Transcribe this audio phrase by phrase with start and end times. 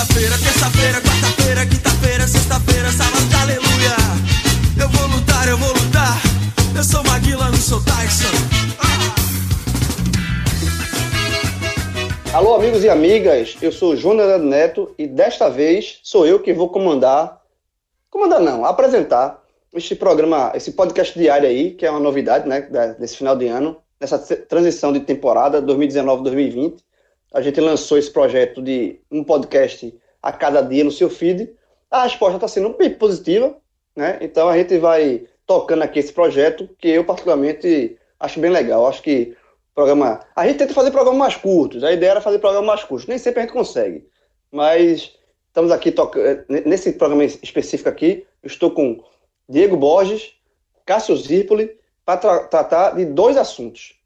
[0.00, 3.96] segunda-feira, terça-feira, quarta-feira, quinta-feira, sexta-feira, sábado, aleluia.
[4.80, 6.16] Eu vou lutar, eu vou lutar.
[6.74, 8.34] Eu sou Maguila, não sou Tyson.
[12.32, 16.70] Alô, amigos e amigas, eu sou Júnior Neto e desta vez sou eu que vou
[16.70, 17.40] comandar.
[18.08, 19.42] Comandar não, apresentar
[19.74, 22.62] este programa, esse podcast diário aí, que é uma novidade, né,
[22.98, 26.76] desse final de ano, nessa transição de temporada 2019-2020.
[27.32, 31.52] A gente lançou esse projeto de um podcast a cada dia no seu feed.
[31.90, 33.56] A resposta está sendo bem positiva,
[33.94, 34.18] né?
[34.20, 38.86] Então a gente vai tocando aqui esse projeto que eu particularmente acho bem legal.
[38.86, 39.36] Acho que
[39.74, 40.20] programa.
[40.34, 41.84] A gente tenta fazer programas mais curtos.
[41.84, 43.06] A ideia era fazer programas mais curtos.
[43.06, 44.06] Nem sempre a gente consegue.
[44.50, 45.16] Mas
[45.48, 46.44] estamos aqui tocando.
[46.66, 49.02] Nesse programa específico aqui, estou com
[49.48, 50.34] Diego Borges,
[50.84, 53.98] Cássio Zirpoli, para tra tratar de dois assuntos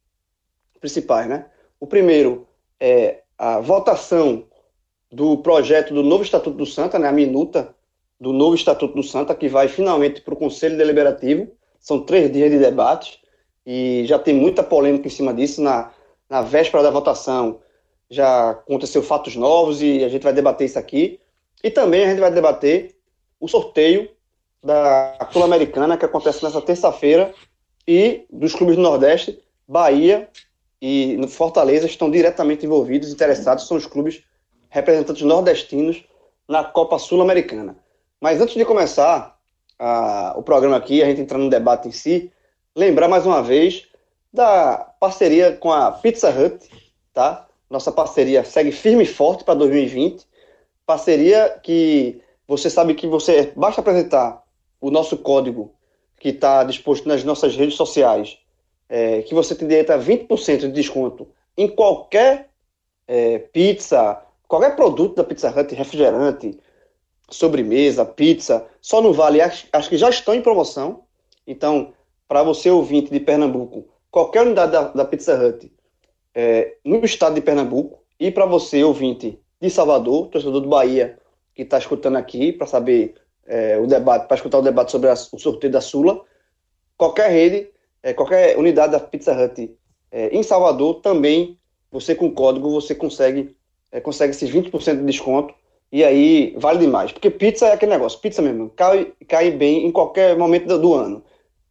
[0.81, 1.47] principais, né?
[1.81, 2.47] O primeiro
[2.85, 4.45] é a votação
[5.11, 7.09] do projeto do novo Estatuto do Santa, né?
[7.09, 7.75] A minuta
[8.21, 11.51] do novo Estatuto do Santa, que vai finalmente para o Conselho Deliberativo.
[11.81, 13.21] São três dias de debate
[13.65, 15.63] e já tem muita polêmica em cima disso.
[15.63, 15.93] Na,
[16.29, 17.61] na véspera da votação
[18.11, 21.19] já aconteceu fatos novos e a gente vai debater isso aqui.
[21.63, 22.95] E também a gente vai debater
[23.41, 24.11] o sorteio
[24.63, 27.35] da Sul-Americana, que acontece nessa terça-feira,
[27.89, 30.29] e dos clubes do Nordeste, Bahia
[30.87, 34.23] e Fortaleza estão diretamente envolvidos, interessados, são os clubes
[34.69, 36.05] representantes nordestinos
[36.47, 37.75] na Copa Sul-Americana.
[38.21, 39.35] Mas antes de começar
[39.79, 42.31] a, o programa aqui, a gente entrar no debate em si,
[42.77, 43.87] lembrar mais uma vez
[44.31, 46.69] da parceria com a Pizza Hut,
[47.15, 47.49] tá?
[47.71, 50.27] Nossa parceria segue firme e forte para 2020.
[50.85, 54.43] Parceria que você sabe que você basta apresentar
[54.83, 55.73] o nosso código
[56.21, 58.37] que está disposto nas nossas redes sociais,
[58.95, 61.27] é, que você tem direito a 20% de desconto
[61.59, 62.51] em qualquer
[63.09, 66.57] é, pizza, qualquer produto da Pizza Hut, refrigerante,
[67.29, 71.03] sobremesa, pizza, só não vale, acho, que já estão em promoção.
[71.45, 71.93] Então,
[72.29, 75.73] para você ouvinte de Pernambuco, qualquer unidade da, da Pizza Hut
[76.33, 81.19] é, no estado de Pernambuco, e para você ouvinte de Salvador, torcedor do Bahia,
[81.53, 85.15] que está escutando aqui para saber é, o debate, para escutar o debate sobre a,
[85.15, 86.23] o sorteio da Sula,
[86.97, 87.74] qualquer rede,
[88.05, 89.75] é, qualquer unidade da Pizza Hut
[90.13, 91.59] é, em Salvador, também
[91.91, 93.57] você com código você consegue,
[93.91, 95.55] é, consegue esses 20% de desconto
[95.91, 97.13] e aí vale demais.
[97.13, 100.95] Porque pizza é aquele negócio, pizza mesmo, cai, cai bem em qualquer momento do, do
[100.95, 101.25] ano.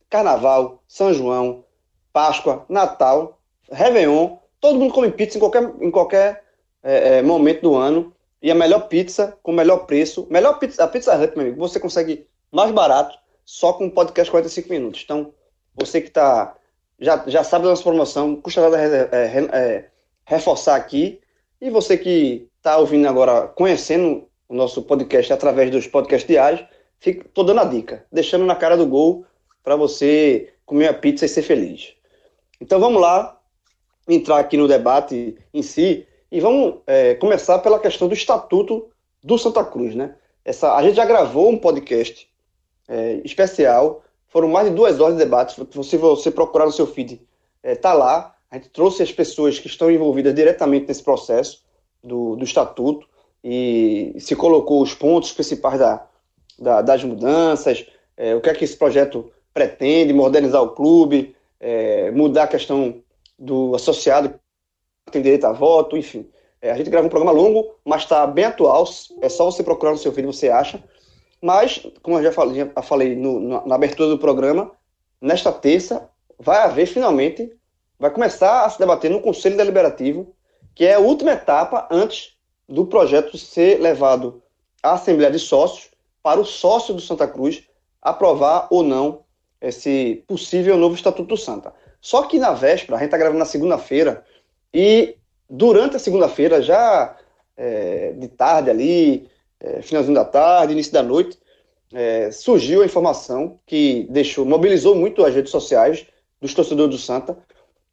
[0.09, 1.63] Carnaval, São João,
[2.11, 3.39] Páscoa, Natal,
[3.71, 6.43] Réveillon, todo mundo come pizza em qualquer, em qualquer
[6.81, 8.11] é, é, momento do ano.
[8.41, 11.59] E a melhor pizza, com o melhor preço, melhor pizza, a Pizza Hut, meu amigo,
[11.59, 15.01] você consegue mais barato só com o podcast 45 minutos.
[15.03, 15.31] Então,
[15.75, 16.55] você que está
[16.99, 19.85] já, já sabe da nossa promoção, custa nada é, é,
[20.25, 21.19] reforçar aqui.
[21.59, 26.63] E você que está ouvindo agora, conhecendo o nosso podcast através dos podcasts diários,
[27.05, 29.25] estou dando a dica, deixando na cara do gol
[29.63, 31.93] para você comer a pizza e ser feliz.
[32.59, 33.39] Então vamos lá,
[34.07, 38.89] entrar aqui no debate em si e vamos é, começar pela questão do estatuto
[39.23, 40.15] do Santa Cruz, né?
[40.45, 42.29] Essa, a gente já gravou um podcast
[42.87, 45.55] é, especial, foram mais de duas horas de debate.
[45.83, 47.21] Se você procurar no seu feed,
[47.61, 48.35] é, tá lá.
[48.49, 51.63] A gente trouxe as pessoas que estão envolvidas diretamente nesse processo
[52.03, 53.07] do, do estatuto
[53.43, 56.07] e se colocou os pontos principais da,
[56.57, 57.85] da das mudanças,
[58.17, 63.01] é, o que é que esse projeto pretende, modernizar o clube, é, mudar a questão
[63.37, 64.33] do associado
[65.11, 66.27] tem direito a voto, enfim.
[66.59, 68.85] É, a gente grava um programa longo, mas está bem atual.
[69.21, 70.83] É só você procurar no seu vídeo, você acha.
[71.43, 74.71] Mas, como eu já falei, já falei no, na, na abertura do programa,
[75.19, 76.09] nesta terça
[76.39, 77.51] vai haver finalmente,
[77.99, 80.33] vai começar a se debater no Conselho Deliberativo,
[80.73, 82.37] que é a última etapa antes
[82.67, 84.41] do projeto ser levado
[84.81, 85.89] à Assembleia de Sócios
[86.23, 87.67] para o sócio do Santa Cruz
[88.01, 89.25] aprovar ou não
[89.59, 91.73] esse possível novo Estatuto do Santa.
[91.99, 94.23] Só que na véspera, a gente está gravando na segunda-feira,
[94.73, 95.17] e
[95.49, 97.17] durante a segunda-feira, já
[97.57, 99.29] é, de tarde ali,
[99.63, 101.39] é, finalzinho da tarde, início da noite,
[101.93, 106.05] é, surgiu a informação que deixou, mobilizou muito as redes sociais
[106.41, 107.37] dos torcedores do Santa,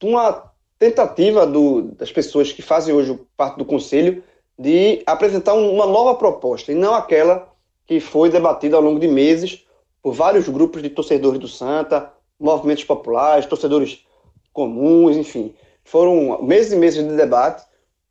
[0.03, 4.25] uma tentativa do, das pessoas que fazem hoje parte do conselho
[4.59, 7.51] de apresentar uma nova proposta, e não aquela
[7.87, 9.65] que foi debatida ao longo de meses
[10.03, 14.05] por vários grupos de torcedores do Santa, movimentos populares, torcedores
[14.53, 15.55] comuns, enfim.
[15.85, 17.65] Foram meses e meses de debate,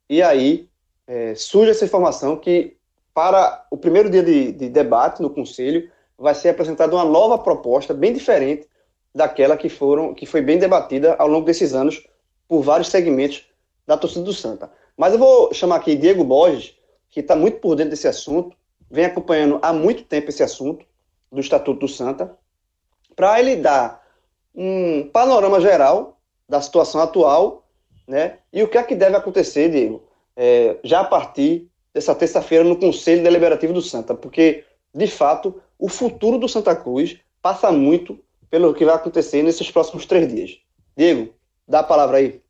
[0.08, 0.70] e aí
[1.08, 2.78] é, surge essa informação que,
[3.20, 7.94] para o primeiro dia de, de debate no Conselho, vai ser apresentada uma nova proposta,
[7.94, 8.66] bem diferente
[9.14, 12.02] daquela que, foram, que foi bem debatida ao longo desses anos
[12.48, 13.46] por vários segmentos
[13.86, 14.72] da torcida do Santa.
[14.96, 16.78] Mas eu vou chamar aqui Diego Borges
[17.10, 18.56] que está muito por dentro desse assunto,
[18.90, 20.86] vem acompanhando há muito tempo esse assunto
[21.30, 22.38] do Estatuto do Santa,
[23.18, 24.02] para ele dar
[24.56, 26.18] um panorama geral
[26.48, 27.66] da situação atual,
[28.08, 28.38] né?
[28.54, 30.04] E o que é que deve acontecer, Diego,
[30.38, 31.69] é, já a partir
[32.00, 34.64] dessa terça-feira no Conselho Deliberativo do Santa, porque,
[34.96, 38.18] de fato, o futuro do Santa Cruz passa muito
[38.50, 40.60] pelo que vai acontecer nesses próximos três dias.
[40.96, 41.34] Diego,
[41.68, 42.42] dá a palavra aí.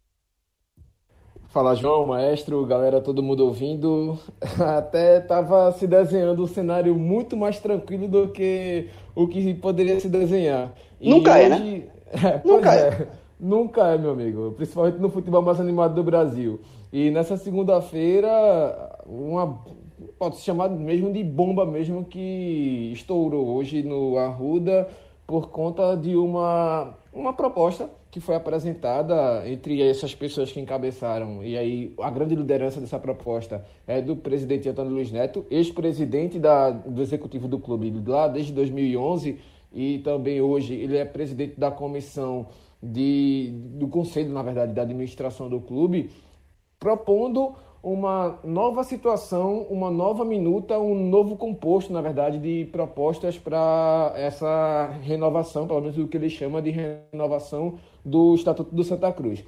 [1.48, 4.20] Fala João, maestro, galera, todo mundo ouvindo.
[4.78, 10.08] Até estava se desenhando um cenário muito mais tranquilo do que o que poderia se
[10.08, 10.72] desenhar.
[11.02, 11.44] E Nunca hoje...
[11.44, 11.84] é, né?
[12.12, 12.80] É, Nunca é.
[12.80, 13.08] é.
[13.40, 14.52] Nunca é, meu amigo.
[14.52, 16.60] Principalmente no futebol mais animado do Brasil.
[16.92, 19.66] E nessa segunda-feira, uma
[20.18, 24.88] pode se chamar mesmo de bomba mesmo que estourou hoje no Arruda
[25.26, 31.56] por conta de uma, uma proposta que foi apresentada entre essas pessoas que encabeçaram, e
[31.56, 36.40] aí a grande liderança dessa proposta é do presidente Antônio Luiz Neto, ex-presidente
[36.88, 39.38] do executivo do clube lá desde 2011,
[39.72, 42.48] e também hoje ele é presidente da comissão
[42.82, 46.10] de, do conselho, na verdade, da administração do clube,
[46.80, 54.14] propondo uma nova situação, uma nova minuta, um novo composto, na verdade, de propostas para
[54.16, 59.44] essa renovação, pelo menos o que ele chama de renovação do Estatuto do Santa Cruz.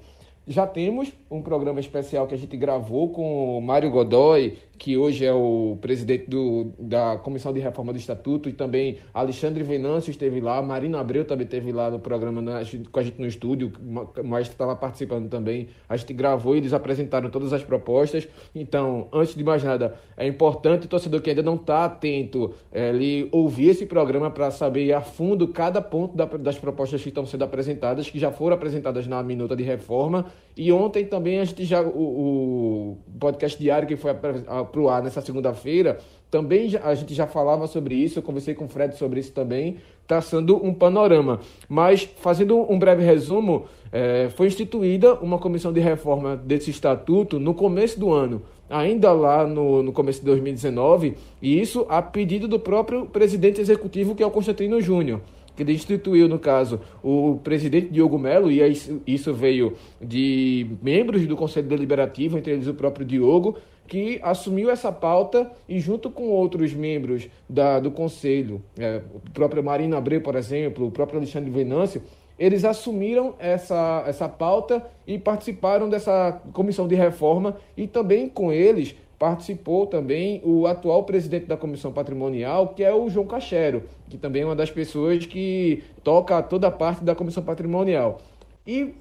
[0.47, 5.23] Já temos um programa especial que a gente gravou com o Mário Godoy, que hoje
[5.23, 10.41] é o presidente do, da Comissão de Reforma do Estatuto, e também Alexandre Venâncio esteve
[10.41, 12.61] lá, Marina Abreu também esteve lá no programa na,
[12.91, 15.67] com a gente no estúdio, o Maestro estava participando também.
[15.87, 18.27] A gente gravou e eles apresentaram todas as propostas.
[18.55, 22.89] Então, antes de mais nada, é importante o torcedor que ainda não está atento, é,
[22.89, 27.23] ele ouvir esse programa para saber a fundo cada ponto da, das propostas que estão
[27.23, 30.25] sendo apresentadas, que já foram apresentadas na minuta de reforma.
[30.55, 35.01] E ontem também a gente já, o, o podcast diário que foi para o ar
[35.01, 35.99] nessa segunda-feira,
[36.29, 39.77] também a gente já falava sobre isso, eu conversei com o Fred sobre isso também,
[40.07, 41.41] traçando um panorama.
[41.67, 47.53] Mas, fazendo um breve resumo, é, foi instituída uma comissão de reforma desse estatuto no
[47.53, 52.59] começo do ano, ainda lá no, no começo de 2019, e isso a pedido do
[52.59, 55.21] próprio presidente executivo, que é o Constantino Júnior
[55.63, 58.61] que ele instituiu, no caso, o presidente Diogo Melo, e
[59.05, 64.91] isso veio de membros do Conselho Deliberativo, entre eles o próprio Diogo, que assumiu essa
[64.91, 70.35] pauta e, junto com outros membros da, do Conselho, é, o próprio Marina Abreu, por
[70.35, 72.01] exemplo, o próprio Alexandre Venâncio,
[72.39, 78.95] eles assumiram essa, essa pauta e participaram dessa comissão de reforma e também com eles
[79.21, 84.41] participou também o atual presidente da comissão patrimonial, que é o João Cachero, que também
[84.41, 88.19] é uma das pessoas que toca toda a parte da comissão patrimonial.
[88.65, 88.95] E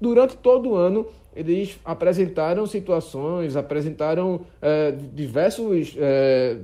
[0.00, 6.56] durante todo o ano eles apresentaram situações, apresentaram é, diversos é,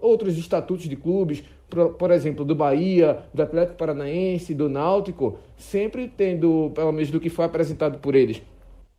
[0.00, 6.08] outros estatutos de clubes, por, por, exemplo, do Bahia, do Atlético Paranaense, do Náutico, sempre
[6.08, 8.40] tendo, pelo menos do que foi apresentado por eles,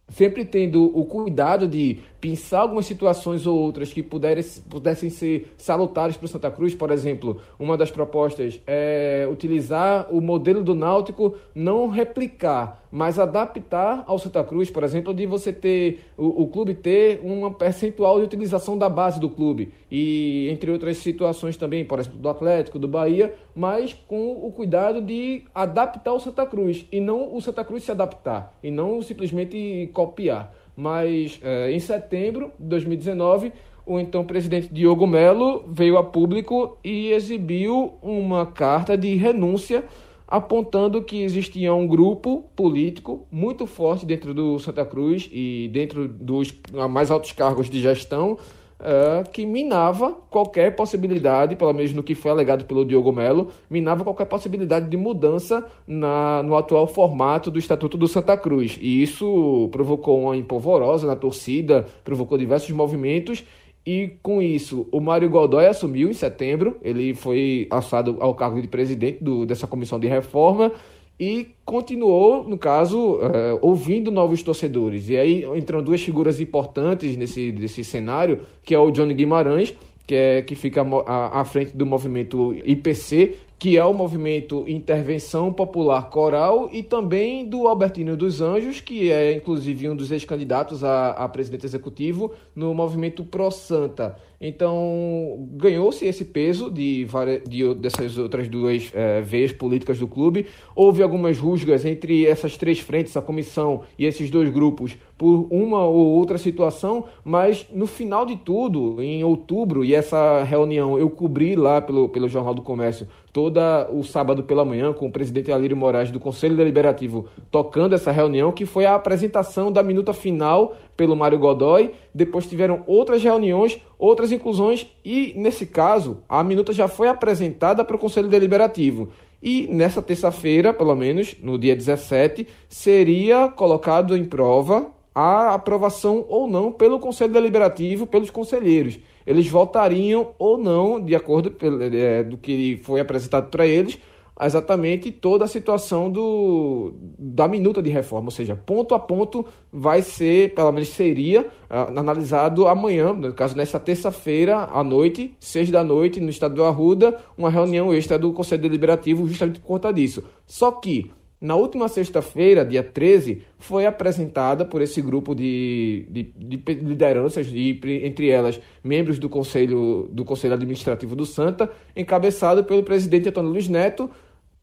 [0.10, 6.26] sempre tendo o cuidado de pensar algumas situações ou outras que pudessem, ser salutares para
[6.26, 6.74] o Santa Cruz.
[6.74, 14.04] Por exemplo, uma das propostas é utilizar o modelo do Náutico, não replicar, mas adaptar
[14.08, 18.26] ao Santa Cruz, por exemplo, de você ter o, o clube ter uma percentual de
[18.26, 22.88] utilização da base do clube e entre outras situações também, por exemplo, do Atlético, do
[22.88, 27.84] Bahia, mas com o cuidado de adaptar o Santa Cruz e não o Santa Cruz
[27.84, 30.54] se adaptar e não simplesmente copiar.
[30.78, 33.52] Mas é, em setembro de 2019,
[33.84, 39.84] o então presidente Diogo Melo veio a público e exibiu uma carta de renúncia
[40.28, 46.54] apontando que existia um grupo político muito forte dentro do Santa Cruz e dentro dos
[46.90, 48.38] mais altos cargos de gestão
[48.80, 54.04] uh, que minava qualquer possibilidade, pelo menos no que foi alegado pelo Diogo Melo, minava
[54.04, 58.78] qualquer possibilidade de mudança na, no atual formato do Estatuto do Santa Cruz.
[58.82, 63.44] E isso provocou uma empolvorosa na torcida, provocou diversos movimentos.
[63.86, 68.68] E com isso, o Mário Godoy assumiu em setembro, ele foi assado ao cargo de
[68.68, 70.74] presidente do, dessa comissão de reforma
[71.20, 75.10] e continuou, no caso, é, ouvindo novos torcedores.
[75.10, 79.74] E aí entram duas figuras importantes nesse, nesse cenário, que é o Johnny Guimarães,
[80.06, 85.52] que, é, que fica à, à frente do movimento IPC, que é o movimento Intervenção
[85.52, 91.10] Popular Coral, e também do Albertino dos Anjos, que é inclusive um dos ex-candidatos a,
[91.10, 94.16] a presidente executivo no movimento Pro Santa.
[94.40, 100.46] Então, ganhou-se esse peso de, várias, de dessas outras duas é, veias políticas do clube.
[100.76, 105.84] Houve algumas rusgas entre essas três frentes, a comissão e esses dois grupos, por uma
[105.86, 111.56] ou outra situação, mas no final de tudo, em outubro, e essa reunião eu cobri
[111.56, 115.78] lá pelo, pelo Jornal do Comércio toda o sábado pela manhã com o presidente Alírio
[115.78, 121.16] Moraes do Conselho Deliberativo tocando essa reunião, que foi a apresentação da minuta final pelo
[121.16, 121.92] Mário Godoy.
[122.14, 127.96] Depois tiveram outras reuniões, outras inclusões e, nesse caso, a minuta já foi apresentada para
[127.96, 129.10] o Conselho Deliberativo.
[129.42, 136.48] E nessa terça-feira, pelo menos, no dia 17, seria colocado em prova a aprovação ou
[136.48, 139.00] não pelo Conselho Deliberativo, pelos conselheiros.
[139.26, 141.56] Eles votariam ou não, de acordo
[141.94, 144.00] é, do que foi apresentado para eles,
[144.46, 150.02] exatamente toda a situação do, da minuta de reforma, ou seja, ponto a ponto vai
[150.02, 155.84] ser, pelo menos seria, uh, analisado amanhã, no caso nessa terça-feira à noite, seis da
[155.84, 160.24] noite, no estado do Arruda, uma reunião extra do Conselho Deliberativo justamente por conta disso.
[160.46, 166.74] Só que na última sexta-feira, dia 13, foi apresentada por esse grupo de, de, de
[166.74, 173.30] lideranças, de, entre elas membros do Conselho, do Conselho Administrativo do Santa, encabeçado pelo presidente
[173.30, 174.10] Antônio Luiz Neto,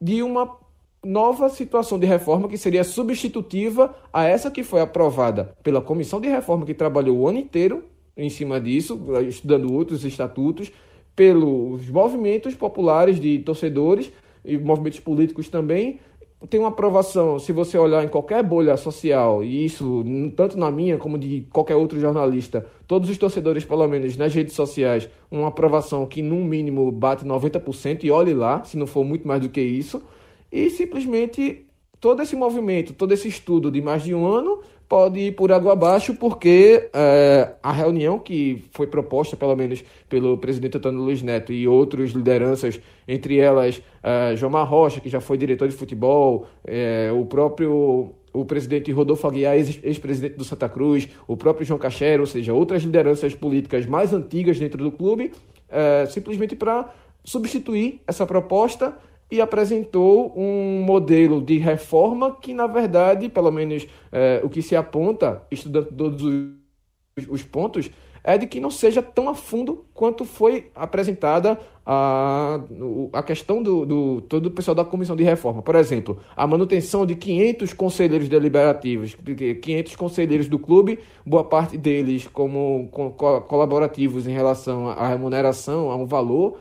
[0.04, 0.58] de uma
[1.02, 6.28] nova situação de reforma que seria substitutiva a essa que foi aprovada pela comissão de
[6.28, 7.84] reforma que trabalhou o ano inteiro
[8.14, 10.70] em cima disso, estudando outros estatutos,
[11.16, 14.12] pelos movimentos populares de torcedores
[14.44, 15.98] e movimentos políticos também,
[16.48, 20.04] tem uma aprovação, se você olhar em qualquer bolha social, e isso
[20.36, 24.54] tanto na minha como de qualquer outro jornalista, todos os torcedores, pelo menos nas redes
[24.54, 29.26] sociais, uma aprovação que no mínimo bate 90%, e olhe lá, se não for muito
[29.26, 30.02] mais do que isso,
[30.50, 31.66] e simplesmente
[32.00, 35.72] todo esse movimento, todo esse estudo de mais de um ano pode ir por água
[35.72, 41.52] abaixo, porque é, a reunião que foi proposta, pelo menos pelo presidente Antônio Luiz Neto
[41.52, 47.10] e outras lideranças, entre elas é, João Rocha, que já foi diretor de futebol, é,
[47.12, 52.26] o próprio o presidente Rodolfo Aguiar, ex-presidente do Santa Cruz, o próprio João Cachero, ou
[52.26, 55.32] seja, outras lideranças políticas mais antigas dentro do clube,
[55.68, 56.92] é, simplesmente para
[57.24, 58.96] substituir essa proposta
[59.34, 64.76] e apresentou um modelo de reforma que, na verdade, pelo menos é, o que se
[64.76, 67.90] aponta, estudando todos os, os, pontos,
[68.22, 72.60] é de que não seja tão a fundo quanto foi apresentada a,
[73.12, 75.60] a questão do, do todo o pessoal da comissão de reforma.
[75.62, 79.16] Por exemplo, a manutenção de 500 conselheiros deliberativos,
[79.60, 82.88] 500 conselheiros do clube, boa parte deles como
[83.48, 86.56] colaborativos em relação à remuneração, a um valor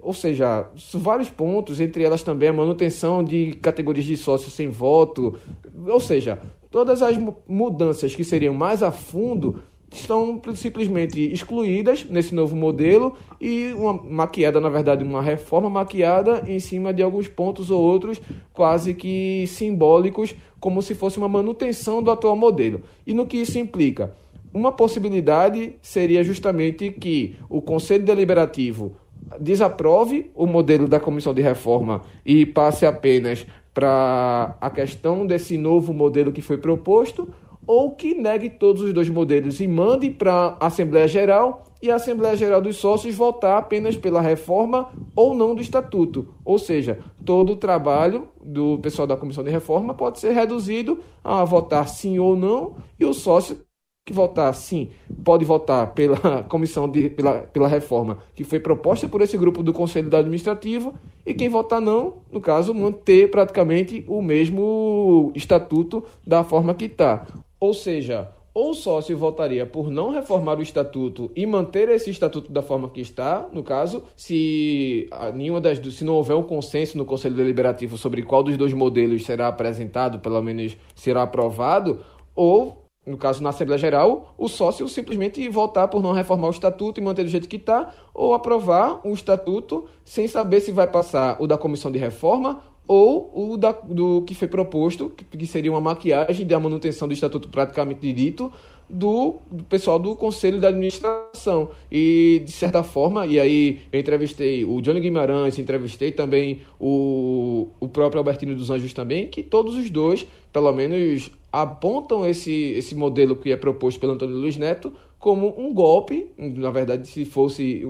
[0.00, 5.38] ou seja, vários pontos, entre elas também a manutenção de categorias de sócios sem voto,
[5.86, 9.62] ou seja, todas as mudanças que seriam mais a fundo
[9.92, 16.58] estão simplesmente excluídas nesse novo modelo e uma maquiada, na verdade, uma reforma maquiada em
[16.58, 18.20] cima de alguns pontos ou outros
[18.52, 22.82] quase que simbólicos, como se fosse uma manutenção do atual modelo.
[23.06, 24.16] E no que isso implica?
[24.52, 28.96] Uma possibilidade seria justamente que o Conselho Deliberativo
[29.40, 35.92] desaprove o modelo da comissão de reforma e passe apenas para a questão desse novo
[35.92, 37.28] modelo que foi proposto,
[37.66, 41.96] ou que negue todos os dois modelos e mande para a Assembleia Geral e a
[41.96, 46.28] Assembleia Geral dos Sócios votar apenas pela reforma ou não do Estatuto.
[46.44, 51.44] Ou seja, todo o trabalho do pessoal da Comissão de Reforma pode ser reduzido a
[51.44, 53.58] votar sim ou não e o sócio
[54.04, 54.90] que votar sim
[55.24, 59.72] pode votar pela comissão de pela, pela reforma que foi proposta por esse grupo do
[59.72, 60.94] Conselho da Administrativo
[61.24, 67.26] e quem votar não, no caso, manter praticamente o mesmo estatuto da forma que está.
[67.58, 72.52] Ou seja, ou o sócio votaria por não reformar o estatuto e manter esse estatuto
[72.52, 77.06] da forma que está, no caso, se nenhuma das se não houver um consenso no
[77.06, 82.00] Conselho Deliberativo sobre qual dos dois modelos será apresentado, pelo menos será aprovado,
[82.34, 87.00] ou no caso na Assembleia Geral, o sócio simplesmente votar por não reformar o estatuto
[87.00, 91.36] e manter do jeito que está, ou aprovar um estatuto sem saber se vai passar
[91.40, 95.80] o da comissão de reforma ou o da, do que foi proposto, que seria uma
[95.80, 98.52] maquiagem da manutenção do estatuto praticamente dito,
[98.88, 101.70] do, do, pessoal do Conselho da Administração.
[101.90, 107.88] E, de certa forma, e aí eu entrevistei o Johnny Guimarães, entrevistei também o, o
[107.88, 111.30] próprio Albertino dos Anjos também, que todos os dois, pelo menos,
[111.62, 116.70] apontam esse, esse modelo que é proposto pelo Antônio Luiz Neto como um golpe, na
[116.70, 117.82] verdade, se fosse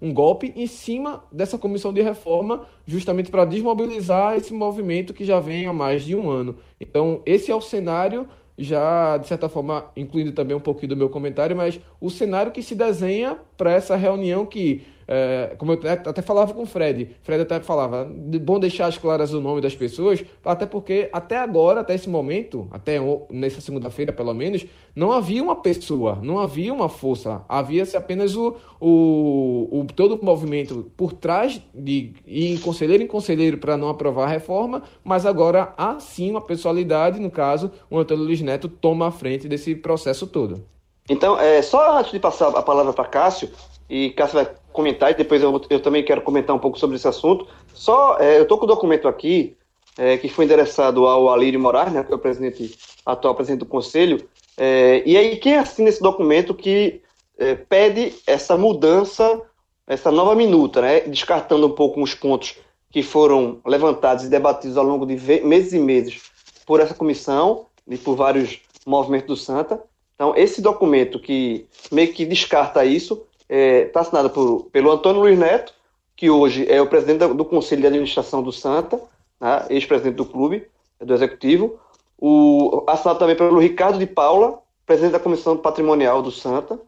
[0.00, 5.40] um golpe em cima dessa comissão de reforma, justamente para desmobilizar esse movimento que já
[5.40, 6.56] vem há mais de um ano.
[6.80, 11.10] Então, esse é o cenário já, de certa forma, incluindo também um pouquinho do meu
[11.10, 16.22] comentário, mas o cenário que se desenha para essa reunião que é, como eu até
[16.22, 18.08] falava com o Fred, Fred até falava,
[18.40, 22.68] bom deixar as claras o nome das pessoas, até porque até agora, até esse momento,
[22.70, 22.98] até
[23.30, 28.56] nessa segunda-feira pelo menos, não havia uma pessoa, não havia uma força, havia-se apenas o,
[28.80, 33.88] o, o, todo o movimento por trás de ir em conselheiro em conselheiro para não
[33.88, 38.68] aprovar a reforma, mas agora há sim uma pessoalidade, no caso, o Antônio Luiz Neto
[38.68, 40.64] toma a frente desse processo todo.
[41.08, 43.50] Então, é, só antes de passar a palavra para Cássio,
[43.88, 47.06] e Cássio vai comentar, e depois eu, eu também quero comentar um pouco sobre esse
[47.06, 47.46] assunto.
[47.72, 49.56] Só, é, eu estou com o documento aqui,
[49.96, 52.76] é, que foi endereçado ao Alírio Moraes, né, que é o presidente,
[53.06, 57.00] atual presidente do Conselho, é, e aí quem assina esse documento que
[57.38, 59.40] é, pede essa mudança,
[59.86, 62.56] essa nova minuta, né, descartando um pouco os pontos
[62.90, 65.14] que foram levantados e debatidos ao longo de
[65.44, 66.22] meses e meses
[66.66, 69.80] por essa comissão e por vários movimentos do Santa.
[70.16, 75.20] Então, esse documento que meio que descarta isso, está é, tá assinado por, pelo Antônio
[75.20, 75.72] Luiz Neto,
[76.16, 79.00] que hoje é o presidente do Conselho de Administração do Santa,
[79.40, 80.66] né, ex-presidente do clube,
[81.00, 81.78] do Executivo,
[82.18, 86.78] o, assinado também pelo Ricardo de Paula, presidente da Comissão Patrimonial do Santa,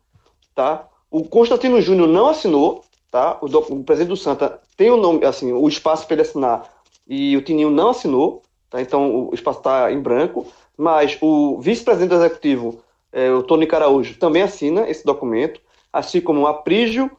[0.55, 0.89] tá?
[1.11, 3.39] O Constantino Júnior não assinou, tá?
[3.41, 6.71] O, do, o, presidente do Santa tem o nome, assim, o espaço para ele assinar
[7.07, 8.81] e o Tininho não assinou, tá?
[8.81, 10.47] Então o espaço está em branco,
[10.77, 12.81] mas o vice-presidente do Executivo,
[13.13, 15.61] é, o Tony Caraújo, também assina esse documento
[15.97, 17.11] assim como Aprígio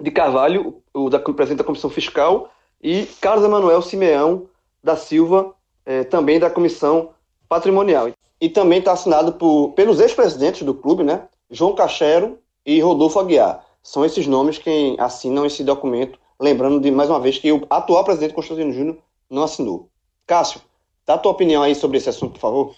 [0.00, 2.50] de Carvalho, o da, presidente da Comissão Fiscal,
[2.82, 4.46] e Carlos Emanuel Simeão
[4.82, 7.10] da Silva, eh, também da Comissão
[7.48, 8.10] Patrimonial.
[8.40, 11.28] E também está assinado por, pelos ex-presidentes do clube, né?
[11.50, 13.64] João Cachero e Rodolfo Aguiar.
[13.82, 18.02] São esses nomes quem assinam esse documento, lembrando de mais uma vez que o atual
[18.02, 18.96] presidente Constantino Júnior
[19.28, 19.88] não assinou.
[20.26, 20.60] Cássio,
[21.06, 22.74] dá a tua opinião aí sobre esse assunto, por favor.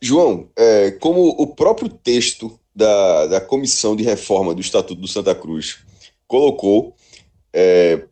[0.00, 5.34] João, é, como o próprio texto da, da Comissão de Reforma do Estatuto do Santa
[5.34, 5.78] Cruz
[6.26, 6.94] colocou,
[7.52, 8.04] é,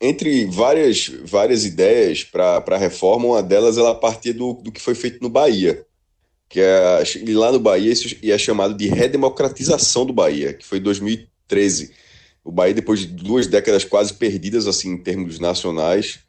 [0.00, 4.94] entre várias, várias ideias para a reforma, uma delas ela partia do, do que foi
[4.94, 5.84] feito no Bahia,
[6.48, 7.02] que é,
[7.32, 11.92] lá no Bahia isso é chamado de redemocratização do Bahia, que foi em 2013.
[12.44, 16.20] O Bahia, depois de duas décadas quase perdidas assim em termos nacionais,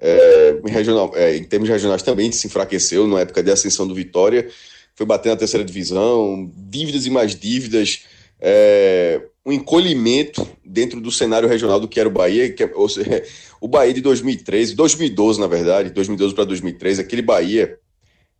[0.00, 3.94] é, em, regional, é, em termos regionais também se enfraqueceu na época de ascensão do
[3.94, 4.48] Vitória,
[4.94, 8.04] foi bater na terceira divisão, dívidas e mais dívidas,
[8.40, 12.88] é, um encolhimento dentro do cenário regional do que era o Bahia, que é, ou
[12.88, 13.22] seja,
[13.60, 17.78] o Bahia de 2013, 2012 na verdade, 2012 para 2013, aquele Bahia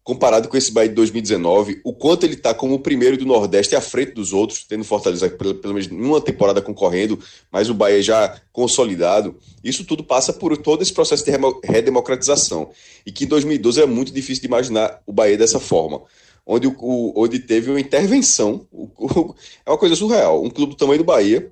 [0.02, 3.74] comparado com esse Bahia de 2019, o quanto ele está como o primeiro do Nordeste
[3.74, 7.18] à frente dos outros, tendo Fortaleza pelo, pelo menos uma temporada concorrendo,
[7.50, 9.38] mas o Bahia já consolidado.
[9.64, 11.30] Isso tudo passa por todo esse processo de
[11.64, 12.70] redemocratização.
[13.06, 16.02] E que em 2012 é muito difícil de imaginar o Bahia dessa forma
[16.46, 18.66] onde, o, onde teve uma intervenção.
[18.70, 20.42] O, o, é uma coisa surreal.
[20.42, 21.50] Um clube do tamanho do Bahia,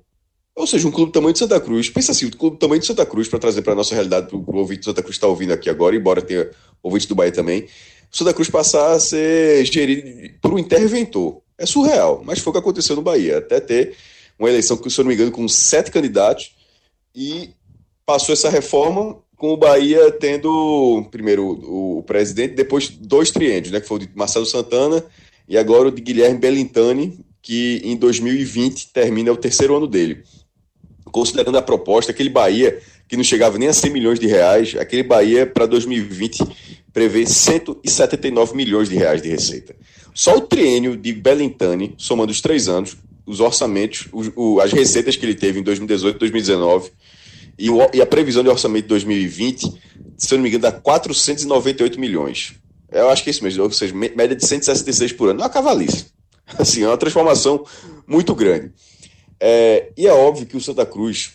[0.55, 1.89] ou seja, um clube do tamanho de Santa Cruz.
[1.89, 4.27] Pensa assim, o clube do tamanho de Santa Cruz, para trazer para a nossa realidade,
[4.27, 6.49] para o ouvinte do Santa Cruz está ouvindo aqui agora, embora tenha
[6.81, 7.67] ouvinte do Bahia também.
[8.11, 11.41] O Santa Cruz passar a ser gerido por um interventor.
[11.57, 13.39] É surreal, mas foi o que aconteceu no Bahia.
[13.39, 13.95] Até ter
[14.37, 16.51] uma eleição, se eu não me engano, com sete candidatos
[17.15, 17.51] e
[18.05, 23.81] passou essa reforma com o Bahia tendo primeiro o, o presidente, depois dois triênios, né,
[23.81, 25.03] que foi o de Marcelo Santana
[25.49, 30.23] e agora o de Guilherme Bellintani, que em 2020 termina o terceiro ano dele.
[31.11, 35.03] Considerando a proposta, aquele Bahia que não chegava nem a 100 milhões de reais, aquele
[35.03, 36.41] Bahia para 2020
[36.93, 39.75] prevê 179 milhões de reais de receita.
[40.13, 45.25] Só o triênio de Bellintani, somando os três anos, os orçamentos, o, as receitas que
[45.25, 46.91] ele teve em 2018 e 2019,
[47.57, 49.81] e, o, e a previsão de orçamento de 2020,
[50.17, 52.55] se eu não me engano, dá 498 milhões.
[52.91, 55.41] Eu acho que é isso mesmo, ou seja, média de 166 por ano.
[55.41, 56.07] É uma cavalice.
[56.57, 57.65] Assim, é uma transformação
[58.07, 58.71] muito grande.
[59.39, 61.31] É, e é óbvio que o Santa Cruz,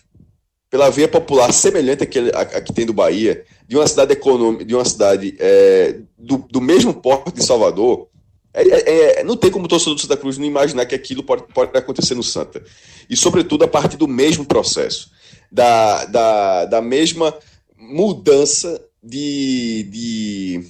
[0.71, 4.65] pela via popular semelhante àquele, à, à que tem do Bahia, de uma cidade econômica,
[4.65, 8.09] de uma cidade é, do, do mesmo porte de Salvador,
[8.55, 11.23] é, é, é, não tem como o torcedor do Santa Cruz não imaginar que aquilo
[11.23, 12.63] pode, pode acontecer no Santa.
[13.09, 15.11] E, sobretudo, a partir do mesmo processo
[15.51, 17.35] da, da, da mesma
[17.77, 20.65] mudança de, de,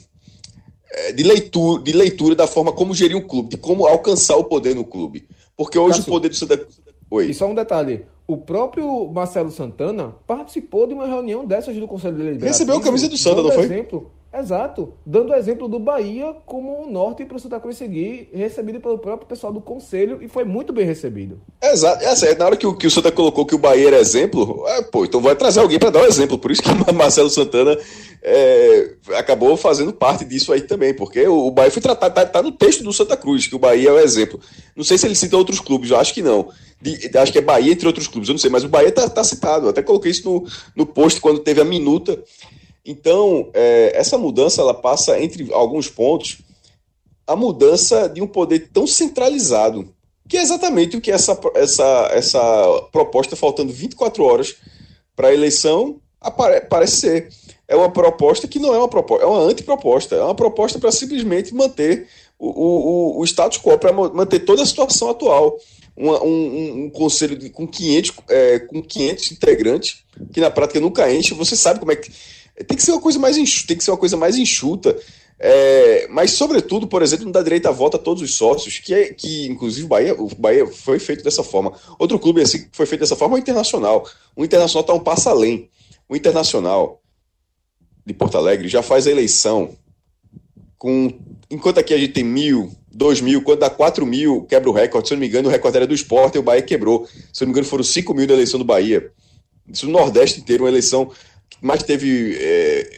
[0.91, 4.45] é, de, leitura, de leitura da forma como gerir um clube, de como alcançar o
[4.45, 5.27] poder no clube.
[5.57, 6.67] Porque hoje assim, o poder do Santa
[7.11, 7.31] Oi.
[7.31, 12.17] E só um detalhe: o próprio Marcelo Santana participou de uma reunião dessas do Conselho
[12.17, 12.47] Deliberativo.
[12.47, 13.65] Recebeu a camisa do Santa, não foi?
[13.65, 14.11] exemplo.
[14.39, 14.95] Exato.
[15.05, 18.99] Dando o exemplo do Bahia como o norte para o Santa Cruz seguir, recebido pelo
[18.99, 21.41] próprio pessoal do Conselho e foi muito bem recebido.
[21.63, 22.05] Exato.
[22.05, 24.65] É, assim, na hora que o, que o Santa colocou que o Bahia era exemplo,
[24.69, 26.39] é, pô, então vai trazer alguém para dar o um exemplo.
[26.39, 27.77] Por isso que Marcelo Santana
[28.23, 32.43] é, acabou fazendo parte disso aí também, porque o, o Bahia foi tratado, tá, tá,
[32.43, 34.39] no texto do Santa Cruz, que o Bahia é o exemplo.
[34.77, 36.49] Não sei se ele cita outros clubes, eu acho que não.
[36.81, 39.09] De, acho que é Bahia entre outros clubes, eu não sei, mas o Bahia tá,
[39.09, 39.67] tá citado.
[39.67, 40.47] Eu até coloquei isso no,
[40.77, 42.23] no post quando teve a minuta
[42.91, 46.39] então, é, essa mudança ela passa entre alguns pontos
[47.27, 49.95] a mudança de um poder tão centralizado,
[50.27, 54.57] que é exatamente o que essa, essa, essa proposta, faltando 24 horas
[55.15, 56.01] para a eleição,
[56.71, 57.29] parece ser.
[57.69, 60.91] É uma proposta que não é uma proposta, é uma antiproposta, é uma proposta para
[60.91, 65.59] simplesmente manter o, o, o status quo, para manter toda a situação atual.
[66.01, 71.35] Um, um, conselho de, com, 500, é, com 500 integrantes, que na prática nunca enche,
[71.35, 72.13] você sabe como é que
[72.67, 74.97] tem que ser uma coisa mais enxuta, tem que ser uma coisa mais enxuta.
[75.41, 78.93] É, mas, sobretudo, por exemplo, não dá direito a voto a todos os sócios, que,
[78.93, 81.73] é, que inclusive o Bahia, o Bahia foi feito dessa forma.
[81.99, 84.09] Outro clube assim que foi feito dessa forma é o Internacional.
[84.35, 85.69] O Internacional está um passo além.
[86.09, 87.01] O Internacional
[88.05, 89.77] de Porto Alegre já faz a eleição
[90.77, 91.13] com.
[91.51, 95.09] Enquanto aqui a gente tem mil, dois mil, quando dá quatro mil, quebra o recorde.
[95.09, 97.07] Se eu não me engano, o recorde era do esporte e o Bahia quebrou.
[97.33, 99.13] Se eu não me engano, foram cinco mil da eleição do Bahia.
[99.71, 101.11] Isso no Nordeste inteiro, uma eleição
[101.61, 102.37] mas teve.
[102.41, 102.91] É,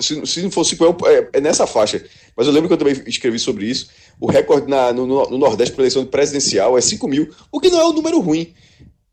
[0.00, 2.04] se, se, não fosse é, é, nessa faixa.
[2.36, 3.88] Mas eu lembro que eu também escrevi sobre isso.
[4.20, 7.80] O recorde na, no, no, Nordeste para eleição presidencial é 5 mil, o que não
[7.80, 8.52] é um número ruim.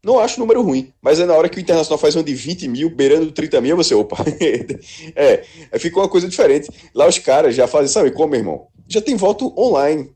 [0.01, 2.33] Não acho um número ruim, mas é na hora que o Internacional faz uma de
[2.33, 4.15] 20 mil, beirando 30 mil, você, opa,
[5.13, 5.43] é,
[5.77, 6.69] fica uma coisa diferente.
[6.95, 8.67] Lá os caras já fazem, sabe como, irmão?
[8.87, 10.09] Já tem voto online,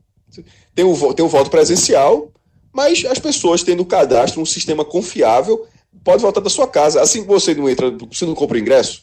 [0.74, 2.32] tem um, tem um voto presencial,
[2.72, 5.66] mas as pessoas tendo cadastro, um sistema confiável,
[6.02, 7.00] pode voltar da sua casa.
[7.00, 9.02] Assim que você não entra, você não compra ingresso,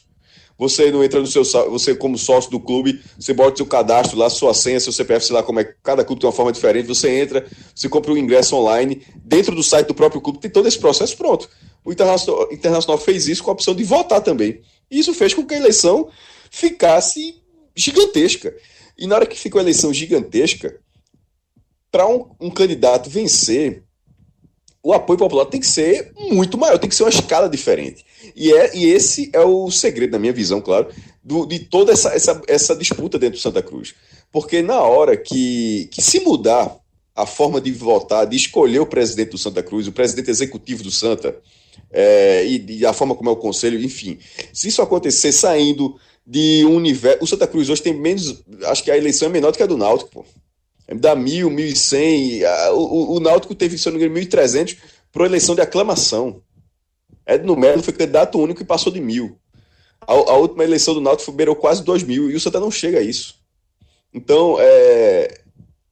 [0.58, 4.28] você não entra no seu, você como sócio do clube, você bota seu cadastro lá,
[4.28, 7.20] sua senha, seu CPF, sei lá como é, cada clube tem uma forma diferente, você
[7.20, 10.78] entra, você compra um ingresso online, dentro do site do próprio clube, tem todo esse
[10.78, 11.48] processo pronto.
[11.84, 14.60] O Internacional, Internacional fez isso com a opção de votar também.
[14.90, 16.08] E isso fez com que a eleição
[16.50, 17.42] ficasse
[17.74, 18.54] gigantesca.
[18.96, 20.78] E na hora que ficou a eleição gigantesca,
[21.90, 23.82] para um, um candidato vencer,
[24.82, 28.04] o apoio popular tem que ser muito maior, tem que ser uma escala diferente.
[28.34, 30.88] E, é, e esse é o segredo, na minha visão, claro,
[31.22, 33.94] do, de toda essa, essa, essa disputa dentro do Santa Cruz.
[34.32, 36.76] Porque na hora que, que se mudar
[37.14, 40.90] a forma de votar, de escolher o presidente do Santa Cruz, o presidente executivo do
[40.90, 41.36] Santa,
[41.90, 44.18] é, e, e, a forma como é o conselho, enfim,
[44.52, 45.94] se isso acontecer saindo
[46.26, 47.22] de um universo.
[47.22, 48.42] O Santa Cruz hoje tem menos.
[48.64, 50.24] Acho que a eleição é menor do que a do Náutico, pô
[50.88, 52.42] dá mil, mil e cem.
[52.74, 54.76] O, Náutico teve, se eu não me engano, mil e trezentos
[55.12, 56.42] para eleição de aclamação.
[57.26, 59.38] Edno Melo foi candidato único e passou de mil.
[60.00, 62.98] A, a última eleição do Náutico beirou quase dois mil e o Santa não chega
[62.98, 63.36] a isso.
[64.12, 65.40] Então, é...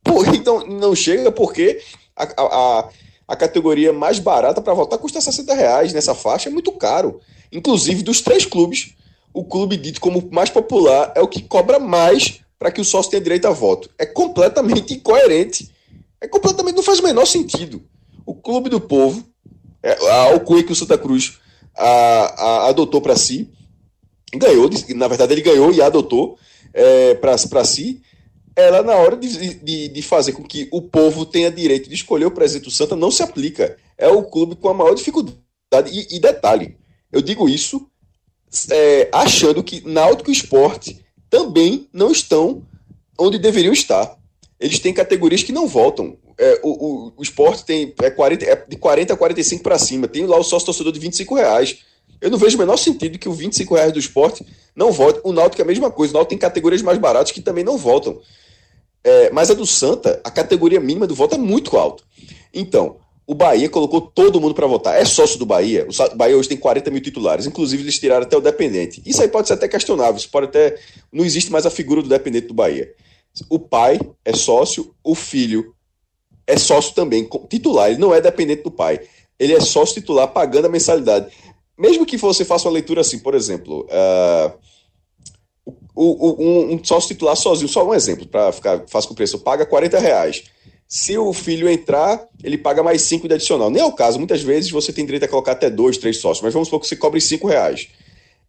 [0.02, 1.80] Pô, então não chega porque
[2.16, 2.88] a, a,
[3.28, 7.20] a categoria mais barata para votar custa 60 reais nessa faixa, é muito caro.
[7.52, 8.94] Inclusive, dos três clubes,
[9.32, 13.10] o clube dito como mais popular é o que cobra mais para que o sócio
[13.10, 13.88] tenha direito a voto.
[13.98, 15.72] É completamente incoerente.
[16.20, 16.76] É completamente.
[16.76, 17.82] Não faz o menor sentido.
[18.26, 19.24] O Clube do Povo,
[19.82, 21.38] é, a alcunha que o Santa Cruz
[21.74, 23.50] a, a, adotou para si,
[24.34, 26.38] ganhou, na verdade ele ganhou e adotou
[26.74, 28.02] é, para si,
[28.54, 32.26] ela na hora de, de, de, fazer com que o povo tenha direito de escolher
[32.26, 33.74] o presidente do Santa, não se aplica.
[33.96, 35.38] É o clube com a maior dificuldade.
[35.86, 36.76] E, e detalhe,
[37.10, 37.88] eu digo isso
[38.70, 42.62] é, achando que Náutico Esporte também não estão
[43.18, 44.18] onde deveriam estar.
[44.58, 46.18] Eles têm categorias que não voltam.
[46.36, 50.08] É, o, o, o, esporte tem é 40, é de 40 a 45 para cima.
[50.08, 51.78] Tem lá o sócio torcedor de 25 reais.
[52.20, 55.20] Eu não vejo o menor sentido que o 25 reais do esporte não volte.
[55.24, 56.12] O Náutico é a mesma coisa.
[56.12, 58.20] O Náutico tem categorias mais baratas que também não voltam.
[59.02, 62.02] É, mas a do Santa, a categoria mínima do voto é muito alta.
[62.52, 62.96] Então,
[63.30, 65.00] o Bahia colocou todo mundo para votar.
[65.00, 65.86] É sócio do Bahia.
[65.88, 67.46] O Bahia hoje tem 40 mil titulares.
[67.46, 69.00] Inclusive, eles tiraram até o dependente.
[69.06, 70.16] Isso aí pode ser até questionável.
[70.16, 70.76] Isso pode até.
[71.12, 72.92] Não existe mais a figura do dependente do Bahia.
[73.48, 75.72] O pai é sócio, o filho
[76.44, 77.90] é sócio também, titular.
[77.90, 78.98] Ele não é dependente do pai.
[79.38, 81.32] Ele é sócio titular pagando a mensalidade.
[81.78, 87.68] Mesmo que você faça uma leitura assim, por exemplo, uh, um, um, sócio titular sozinho,
[87.68, 90.42] só um exemplo, para ficar fácil preço, paga 40 reais.
[90.92, 93.70] Se o filho entrar, ele paga mais 5 de adicional.
[93.70, 96.42] Nem é o caso, muitas vezes você tem direito a colocar até dois, três sócios,
[96.42, 97.86] mas vamos supor que você cobre 5 reais.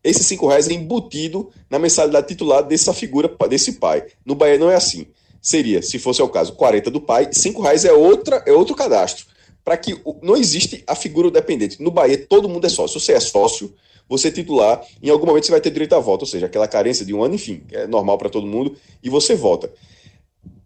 [0.03, 4.07] Esse 5 reais é embutido na mensalidade titular dessa figura, desse pai.
[4.25, 5.05] No Bahia não é assim.
[5.39, 9.27] Seria, se fosse o caso, 40 do pai, 5 reais é, outra, é outro cadastro.
[9.63, 11.79] Para que não existe a figura dependente.
[11.79, 12.99] No Bahia, todo mundo é sócio.
[12.99, 13.71] Você é sócio,
[14.09, 16.67] você é titular, em algum momento você vai ter direito à volta, ou seja, aquela
[16.67, 19.71] carência de um ano, enfim, é normal para todo mundo, e você volta.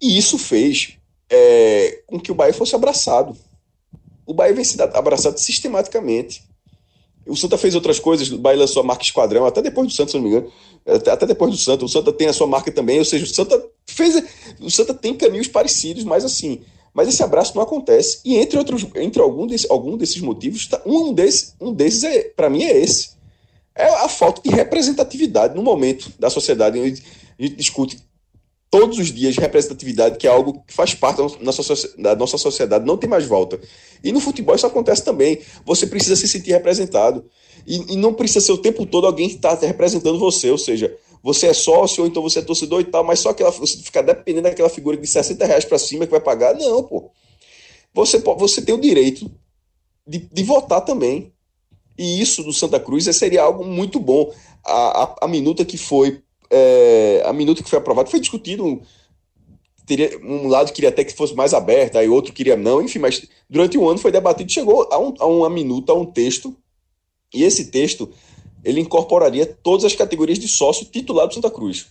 [0.02, 0.98] E isso fez
[1.30, 3.36] é, com que o Bahia fosse abraçado.
[4.26, 6.44] O Bahia vem sendo abraçado sistematicamente.
[7.28, 10.12] O Santa fez outras coisas, o Bahia lançou a marca Esquadrão, até depois do Santa,
[10.12, 10.52] se não me engano.
[10.86, 11.84] Até depois do Santa.
[11.84, 14.24] O Santa tem a sua marca também, ou seja, o Santa fez.
[14.60, 16.62] O Santa tem caminhos parecidos, mas assim.
[16.94, 18.20] Mas esse abraço não acontece.
[18.24, 22.24] E entre outros, entre algum, desse, algum desses motivos, tá, um, desse, um desses, é,
[22.36, 23.16] para mim, é esse.
[23.76, 26.80] É a falta de representatividade no momento da sociedade.
[26.80, 27.04] A gente
[27.58, 28.00] discute
[28.70, 33.10] todos os dias representatividade, que é algo que faz parte da nossa sociedade, não tem
[33.10, 33.60] mais volta.
[34.04, 35.40] E no futebol isso acontece também.
[35.66, 37.26] Você precisa se sentir representado.
[37.66, 40.96] E, e não precisa ser o tempo todo alguém que está representando você, ou seja,
[41.24, 44.04] você é sócio ou então você é torcedor e tal, mas só aquela, você ficar
[44.04, 46.54] dependendo daquela figura de 60 reais para cima que vai pagar.
[46.54, 47.10] Não, pô.
[47.94, 49.32] Você, você tem o direito
[50.06, 51.34] de, de votar também.
[51.98, 54.32] E isso do Santa Cruz seria algo muito bom.
[54.64, 56.22] A, a, a minuta que foi
[56.56, 58.82] é, a minuta que foi aprovado foi discutido
[59.86, 63.28] teria um lado queria até que fosse mais aberto, aí outro queria não, enfim, mas
[63.50, 66.56] durante um ano foi debatido, chegou a, um, a uma minuta, a um texto,
[67.34, 68.10] e esse texto
[68.64, 71.88] ele incorporaria todas as categorias de sócio titular do Santa Cruz.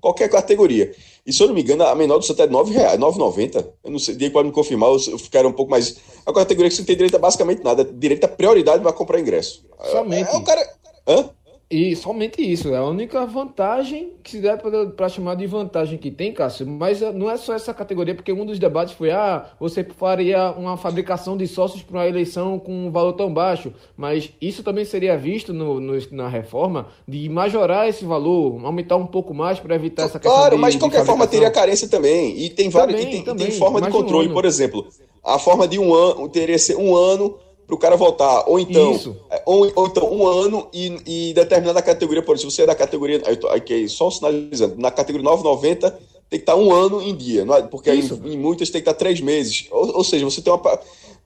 [0.00, 0.94] Qualquer categoria.
[1.26, 3.66] E se eu não me engano, a menor do Santa é R$ 9,00, 9,90.
[3.82, 5.96] Eu não sei, Diego pode me confirmar, eu ficaria um pouco mais.
[6.26, 9.64] A categoria que você tem direito a basicamente nada, direito a prioridade para comprar ingresso.
[9.90, 10.30] Somente.
[10.30, 10.74] É, é o cara.
[11.06, 11.30] Hã?
[11.70, 16.10] E somente isso, é a única vantagem que se der para chamar de vantagem que
[16.10, 16.66] tem, Cássio.
[16.66, 20.52] Mas eh, não é só essa categoria, porque um dos debates foi: ah, você faria
[20.52, 23.72] uma fabricação de sócios para uma eleição com um valor tão baixo.
[23.96, 29.06] Mas isso também seria visto no, no na reforma de majorar esse valor, aumentar um
[29.06, 30.38] pouco mais para evitar essa questão.
[30.38, 32.38] Claro, mas de qualquer forma teria carência também.
[32.38, 34.86] E tem várias, também, e tem, também, tem forma de controle, um por exemplo.
[35.24, 38.44] A forma de um ano teria ser um ano para o cara votar.
[38.48, 42.56] Ou então, é, ou, ou, então um ano e, e determinada categoria, por exemplo, se
[42.56, 45.90] você é da categoria, aqui, só sinalizando, na categoria 990
[46.30, 47.62] tem que estar um ano em dia, é?
[47.62, 49.68] porque em, em, muitas tem que estar três meses.
[49.70, 50.80] Ou, ou seja, você tem uma.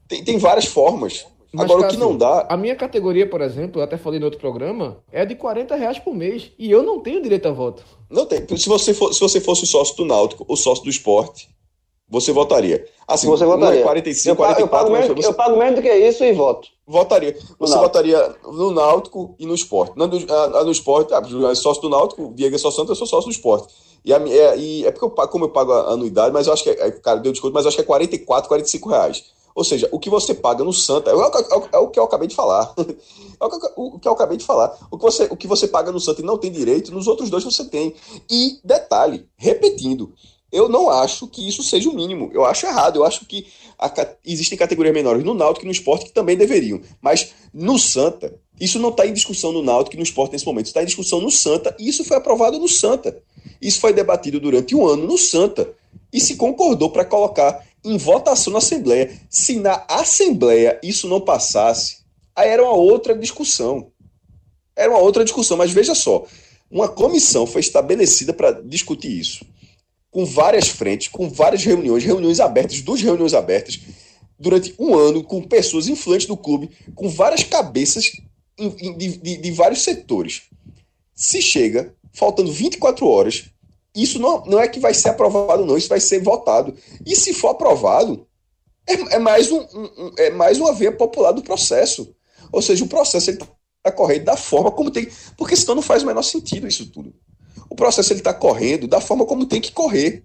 [0.07, 1.27] Tem, tem várias formas.
[1.51, 2.47] Mas, Agora, Cássio, o que não dá.
[2.49, 5.99] A minha categoria, por exemplo, eu até falei no outro programa, é de 40 reais
[5.99, 6.51] por mês.
[6.59, 7.83] E eu não tenho direito a voto.
[8.11, 8.45] Não tem.
[8.57, 11.49] Se você, for, se você fosse sócio do Náutico, o sócio do esporte,
[12.09, 12.85] você votaria.
[13.07, 13.83] Assim, você votaria.
[13.83, 15.29] 45, eu, 44, eu, pago menos, você...
[15.29, 16.69] eu pago menos do que isso e voto.
[16.87, 17.37] Votaria.
[17.59, 19.93] Você no votaria no Náutico e no esporte.
[19.97, 23.29] No, no, no esporte, ah, é sócio do Náutico, Diego é sócio, eu sou sócio
[23.29, 23.69] do esporte.
[24.05, 26.53] E, a, é, e é porque eu pago, como eu pago a anuidade, mas eu
[26.53, 29.25] acho que é, cara, deu desconto, mas eu acho que é 44, 45 reais.
[29.55, 32.29] Ou seja, o que você paga no Santa é, é, é o que eu acabei
[32.29, 32.73] de falar.
[32.79, 33.45] é
[33.77, 34.79] o que eu acabei de falar.
[34.91, 37.29] O que, você, o que você paga no Santa e não tem direito, nos outros
[37.29, 37.95] dois você tem.
[38.31, 40.13] E, detalhe, repetindo,
[40.51, 42.31] eu não acho que isso seja o mínimo.
[42.33, 42.97] Eu acho errado.
[42.97, 43.47] Eu acho que
[43.79, 43.93] a,
[44.25, 46.81] existem categorias menores no Náutico e no esporte que também deveriam.
[47.03, 50.67] Mas no Santa, isso não está em discussão no Náutico e no esporte nesse momento.
[50.67, 53.21] Está em discussão no Santa e isso foi aprovado no Santa.
[53.61, 55.71] Isso foi debatido durante um ano no Santa
[56.13, 59.21] e se concordou para colocar em votação na Assembleia.
[59.29, 61.99] Se na Assembleia isso não passasse,
[62.35, 63.93] aí era uma outra discussão.
[64.75, 65.59] Era uma outra discussão.
[65.59, 66.25] Mas veja só,
[66.71, 69.45] uma comissão foi estabelecida para discutir isso
[70.11, 73.81] com várias frentes, com várias reuniões, reuniões abertas, duas reuniões abertas,
[74.39, 78.13] durante um ano, com pessoas influentes do clube, com várias cabeças
[78.57, 80.43] de, de, de vários setores.
[81.15, 83.47] Se chega, faltando 24 horas,
[83.95, 86.75] isso não, não é que vai ser aprovado, não, isso vai ser votado.
[87.05, 88.27] E se for aprovado,
[88.87, 92.15] é, é mais, um, um, é mais uma via popular do processo.
[92.53, 95.09] Ou seja, o processo está correndo da forma como tem.
[95.37, 97.13] Porque senão não faz o menor sentido isso tudo
[97.71, 100.25] o processo ele está correndo da forma como tem que correr.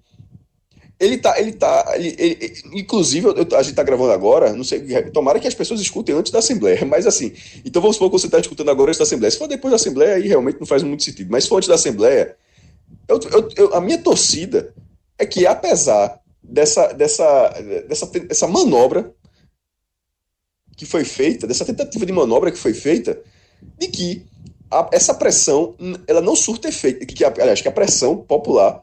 [0.99, 4.79] Ele tá, ele tá, ele, ele, inclusive, eu, a gente está gravando agora, não sei,
[5.12, 7.34] tomara que as pessoas escutem antes da Assembleia, mas assim,
[7.65, 9.32] então vamos supor que você está escutando agora antes da Assembleia.
[9.32, 11.67] Se for depois da Assembleia, aí realmente não faz muito sentido, mas se for antes
[11.67, 12.38] da Assembleia,
[13.08, 14.73] eu, eu, eu, a minha torcida
[15.17, 17.49] é que, apesar dessa, dessa,
[17.88, 19.13] dessa, dessa manobra
[20.77, 23.19] que foi feita, dessa tentativa de manobra que foi feita,
[23.77, 24.25] de que
[24.73, 25.75] a, essa pressão
[26.07, 28.81] ela não surta efeito, que, aliás, que a pressão popular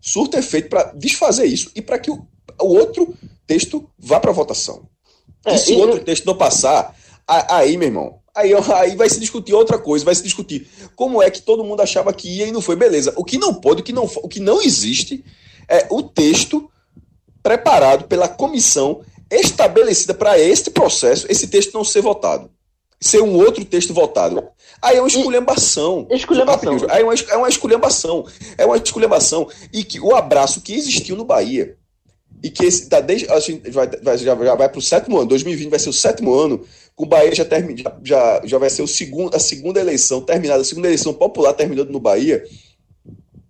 [0.00, 2.26] surta efeito para desfazer isso e para que o,
[2.60, 3.14] o, outro
[3.46, 4.88] texto vá para votação.
[5.44, 6.96] É, e se o outro texto não passar,
[7.26, 11.30] aí, meu irmão, aí, aí vai se discutir outra coisa, vai se discutir como é
[11.30, 13.12] que todo mundo achava que ia e não foi, beleza.
[13.16, 15.24] O que não pode, o que não, o que não existe
[15.68, 16.70] é o texto
[17.42, 22.50] preparado pela comissão estabelecida para este processo, esse texto não ser votado
[23.00, 24.42] ser um outro texto votado.
[24.80, 26.06] Aí é uma esculhambação.
[26.10, 26.76] Esculhambação.
[26.88, 28.26] Aí é uma, é uma esculhambação.
[28.58, 29.48] É uma esculhambação.
[29.72, 31.76] E que o abraço que existiu no Bahia,
[32.42, 35.18] e que esse tá desde a gente vai, vai, já, já vai para o sétimo
[35.18, 38.58] ano, 2020 vai ser o sétimo ano, com o Bahia já, termina, já, já, já
[38.58, 42.44] vai ser o segundo, a segunda eleição terminada, a segunda eleição popular terminando no Bahia,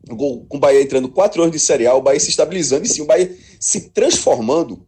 [0.09, 3.07] com o Bahia entrando quatro anos de serial, o Bahia se estabilizando e sim, o
[3.07, 4.87] Bahia se transformando.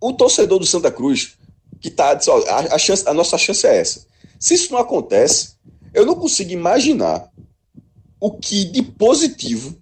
[0.00, 1.36] O torcedor do Santa Cruz,
[1.82, 4.06] que tá, a, a, chance, a nossa chance é essa.
[4.38, 5.56] Se isso não acontece,
[5.92, 7.28] eu não consigo imaginar
[8.20, 9.76] o que de positivo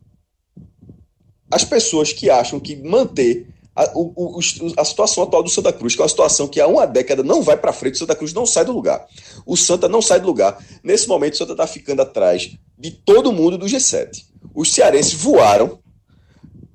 [1.51, 4.41] as pessoas que acham que manter a, o, o,
[4.77, 7.43] a situação atual do Santa Cruz, que é uma situação que há uma década não
[7.43, 9.07] vai para frente, o Santa Cruz não sai do lugar.
[9.45, 10.63] O Santa não sai do lugar.
[10.83, 14.25] Nesse momento, o Santa está ficando atrás de todo mundo do G7.
[14.55, 15.80] Os cearenses voaram.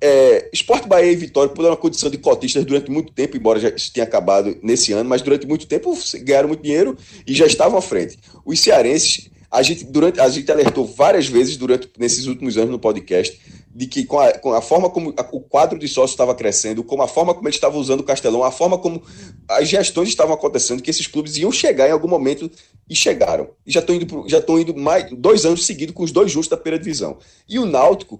[0.00, 3.70] É, Esporte Bahia e Vitória puderam uma condição de cotistas durante muito tempo, embora já
[3.92, 7.82] tenha acabado nesse ano, mas durante muito tempo ganharam muito dinheiro e já estavam à
[7.82, 8.18] frente.
[8.44, 12.78] Os cearenses, a gente, durante, a gente alertou várias vezes durante nesses últimos anos no
[12.78, 13.40] podcast
[13.76, 16.82] de que com a, com a forma como a, o quadro de sócios estava crescendo,
[16.82, 19.02] como a forma como ele estava usando o Castelão, a forma como
[19.46, 22.50] as gestões estavam acontecendo, que esses clubes iam chegar em algum momento
[22.88, 23.50] e chegaram.
[23.66, 26.48] E já estão indo, já estão indo mais dois anos seguidos com os dois juntos
[26.48, 27.18] da primeira divisão.
[27.46, 28.18] E o Náutico,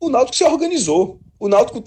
[0.00, 1.20] o Náutico se organizou.
[1.38, 1.84] O Náutico,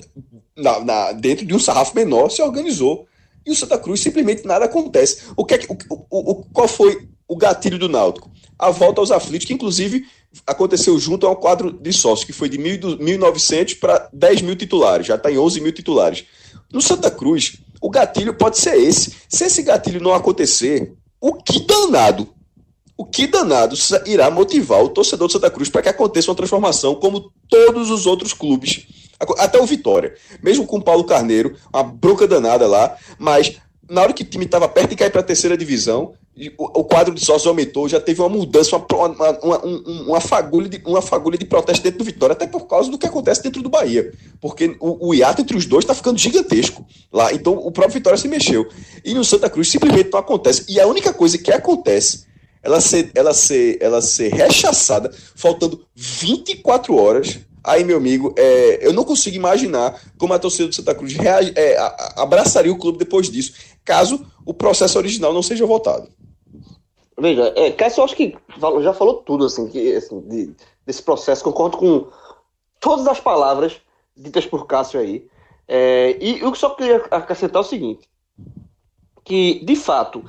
[0.56, 3.08] na, na, dentro de um sarrafo menor, se organizou.
[3.45, 5.23] E o Santa Cruz simplesmente nada acontece.
[5.36, 8.32] O que é, o, o, o, qual foi o gatilho do Náutico?
[8.58, 10.06] A volta aos aflitos, que inclusive
[10.47, 15.08] aconteceu junto a um quadro de sócios, que foi de 1.900 para 10 mil titulares,
[15.08, 16.26] já está em 11 mil titulares.
[16.71, 19.13] No Santa Cruz, o gatilho pode ser esse.
[19.28, 22.30] Se esse gatilho não acontecer, o que danado,
[22.97, 23.75] o que danado
[24.06, 28.06] irá motivar o torcedor do Santa Cruz para que aconteça uma transformação como todos os
[28.06, 28.86] outros clubes,
[29.38, 33.58] até o Vitória, mesmo com o Paulo Carneiro, uma bronca danada lá, mas
[33.89, 36.13] na hora que o time estava perto de cair para a terceira divisão,
[36.58, 39.58] o, quadro de sócios aumentou, já teve uma mudança, uma, uma, uma,
[40.08, 43.06] uma, fagulha de, uma fagulha de protesto dentro do Vitória, até por causa do que
[43.06, 44.12] acontece dentro do Bahia.
[44.41, 47.32] Porque o, o hiato entre os dois está ficando gigantesco lá.
[47.32, 48.67] Então o próprio Vitória se mexeu.
[49.06, 50.65] E no Santa Cruz simplesmente não acontece.
[50.67, 52.25] E a única coisa que acontece
[52.63, 57.39] ela ser, ela ser, ela ser rechaçada, faltando 24 horas.
[57.63, 61.54] Aí, meu amigo, é, eu não consigo imaginar como a torcida do Santa Cruz reage,
[61.56, 61.78] é,
[62.15, 63.54] abraçaria o clube depois disso,
[63.86, 66.10] caso o processo original não seja votado.
[67.17, 68.36] Veja, é, Cássio, acho que
[68.82, 70.54] já falou tudo, assim, que, assim de,
[70.86, 71.43] desse processo.
[71.43, 72.08] Concordo com
[72.80, 73.80] todas as palavras
[74.15, 75.28] ditas por Cássio aí.
[75.67, 78.10] É, e eu só queria acrescentar o seguinte:
[79.23, 80.23] que, de fato,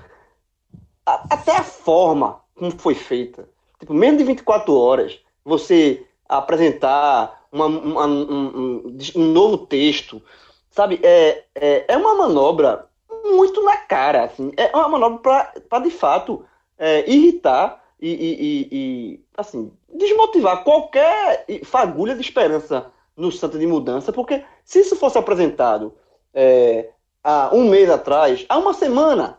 [1.07, 8.07] até a forma como foi feita, tipo, menos de 24 horas, você apresentar uma, uma,
[8.07, 10.23] um, um, novo texto,
[10.71, 10.99] sabe?
[11.03, 12.89] É, é, é uma manobra
[13.25, 14.53] muito na cara, assim.
[14.57, 16.45] É uma manobra para, de fato,
[16.79, 24.13] é, irritar e, e, e, assim, desmotivar qualquer fagulha de esperança no Santa de mudança,
[24.13, 25.95] porque se isso fosse apresentado
[26.33, 26.91] é,
[27.23, 29.39] há um mês atrás, há uma semana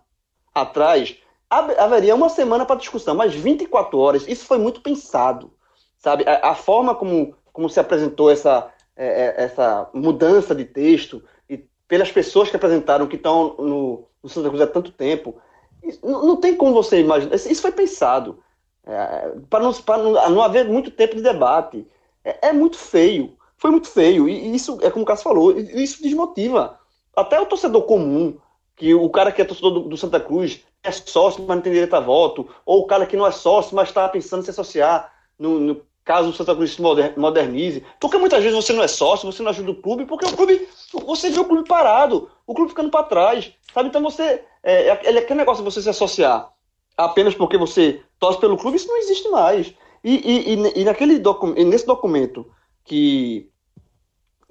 [0.53, 1.17] atrás,
[1.49, 5.53] haveria uma semana para discussão, mas 24 horas, isso foi muito pensado,
[5.97, 6.25] sabe?
[6.27, 11.65] A, a forma como, como se apresentou essa, é, é essa mudança de texto e
[11.87, 15.35] pelas pessoas que apresentaram, que estão no, no Santa Cruz há tanto tempo,
[16.03, 17.35] não, não tem como você imaginar.
[17.35, 18.39] Isso foi pensado.
[18.85, 21.87] É, para não, não, não, haver muito tempo de debate.
[22.23, 23.35] É, é, muito feio.
[23.57, 24.27] Foi muito feio.
[24.27, 26.79] E isso, é como o Cássio falou, isso desmotiva.
[27.15, 28.37] Até o torcedor comum,
[28.75, 31.73] que o cara que é torcedor do, do Santa Cruz é sócio, mas não tem
[31.73, 34.51] direito a voto, ou o cara que não é sócio, mas está pensando em se
[34.51, 37.83] associar no, no caso o Santa Cruz se modernize.
[37.99, 40.67] Porque muitas vezes você não é sócio, você não ajuda o clube, porque o clube,
[41.05, 43.89] você vê o clube parado, o clube ficando para trás, sabe?
[43.89, 46.51] Então você, é, é, é aquele negócio de você se associar
[46.97, 49.73] apenas porque você torce pelo clube, isso não existe mais.
[50.03, 52.45] E, e, e, naquele docu nesse documento
[52.83, 53.49] que,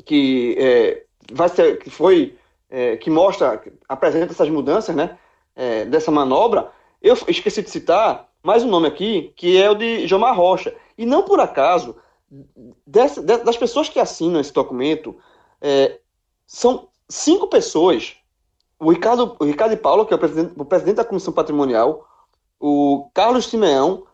[0.04, 2.36] que é, vai ser, que foi,
[2.70, 5.18] é, que mostra, apresenta essas mudanças, né?
[5.54, 10.06] É, dessa manobra, eu esqueci de citar mais um nome aqui, que é o de
[10.06, 10.74] Jomar Rocha.
[10.98, 11.96] E não por acaso,
[12.86, 15.16] dessa, das pessoas que assinam esse documento,
[15.60, 15.98] é,
[16.46, 18.16] são cinco pessoas.
[18.78, 22.06] O Ricardo, o Ricardo Paulo, que é o presidente, o presidente da Comissão Patrimonial,
[22.60, 24.04] o Carlos Simeão,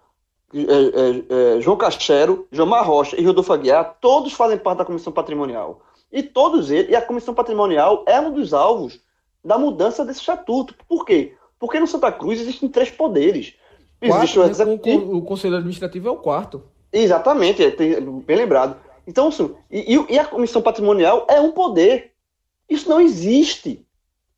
[0.53, 5.13] é, é, é, João Cachero, Jomar Rocha e Rodolfo Aguiar, todos fazem parte da Comissão
[5.13, 5.81] Patrimonial.
[6.13, 9.01] E todos eles, e a Comissão Patrimonial é um dos alvos
[9.45, 10.75] da mudança desse estatuto.
[10.89, 11.35] Por quê?
[11.59, 13.55] Porque no Santa Cruz existem três poderes.
[14.01, 14.97] Quarto, Existe o, né?
[15.13, 16.63] o Conselho Administrativo é o quarto.
[16.93, 17.71] Exatamente, é,
[18.01, 18.77] bem lembrado.
[19.07, 22.13] Então, assim, e, e, a comissão patrimonial é um poder.
[22.69, 23.85] Isso não existe.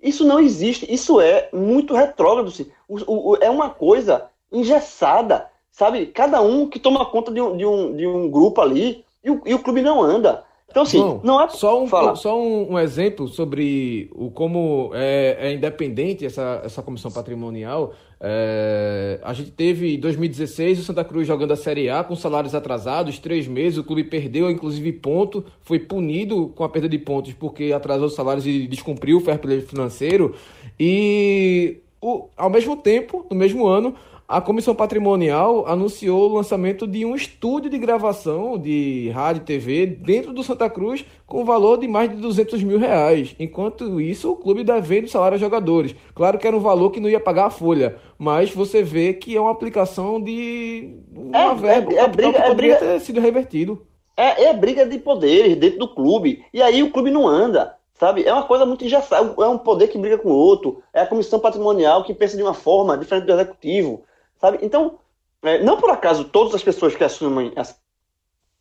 [0.01, 0.93] Isso não existe.
[0.93, 2.49] Isso é muito retrógrado.
[2.49, 2.71] Assim.
[2.89, 6.07] O, o, é uma coisa engessada, sabe?
[6.07, 9.43] Cada um que toma conta de um, de um, de um grupo ali e o,
[9.47, 10.45] e o clube não anda.
[10.73, 11.49] Então, assim, Bom, não é.
[11.51, 12.17] Só um, falar.
[12.17, 17.93] só um, um, exemplo sobre o como é, é, independente essa, essa comissão patrimonial.
[18.19, 22.55] É, a gente teve em 2016 o Santa Cruz jogando a Série A com salários
[22.55, 23.79] atrasados, três meses.
[23.79, 28.15] O clube perdeu, inclusive, ponto, foi punido com a perda de pontos porque atrasou os
[28.15, 30.35] salários e descumpriu o fair play financeiro.
[30.81, 33.95] E o, ao mesmo tempo, no mesmo ano,
[34.29, 39.87] a Comissão Patrimonial anunciou o lançamento de um estúdio de gravação de rádio e TV
[39.87, 43.35] dentro do Santa Cruz com valor de mais de 200 mil reais.
[43.39, 45.95] Enquanto isso, o clube devendo salário aos jogadores.
[46.15, 49.37] Claro que era um valor que não ia pagar a folha, mas você vê que
[49.37, 52.93] é uma aplicação de uma é, verba é, é briga, que é poderia é briga,
[52.93, 53.87] ter sido revertido.
[54.17, 56.45] É, é briga de poderes dentro do clube.
[56.53, 58.25] E aí o clube não anda sabe?
[58.25, 61.07] É uma coisa muito engessada, é um poder que briga com o outro, é a
[61.07, 64.03] comissão patrimonial que pensa de uma forma diferente do executivo,
[64.43, 64.59] sabe?
[64.61, 64.99] Então,
[65.43, 67.53] é, não por acaso todas as pessoas que assumem,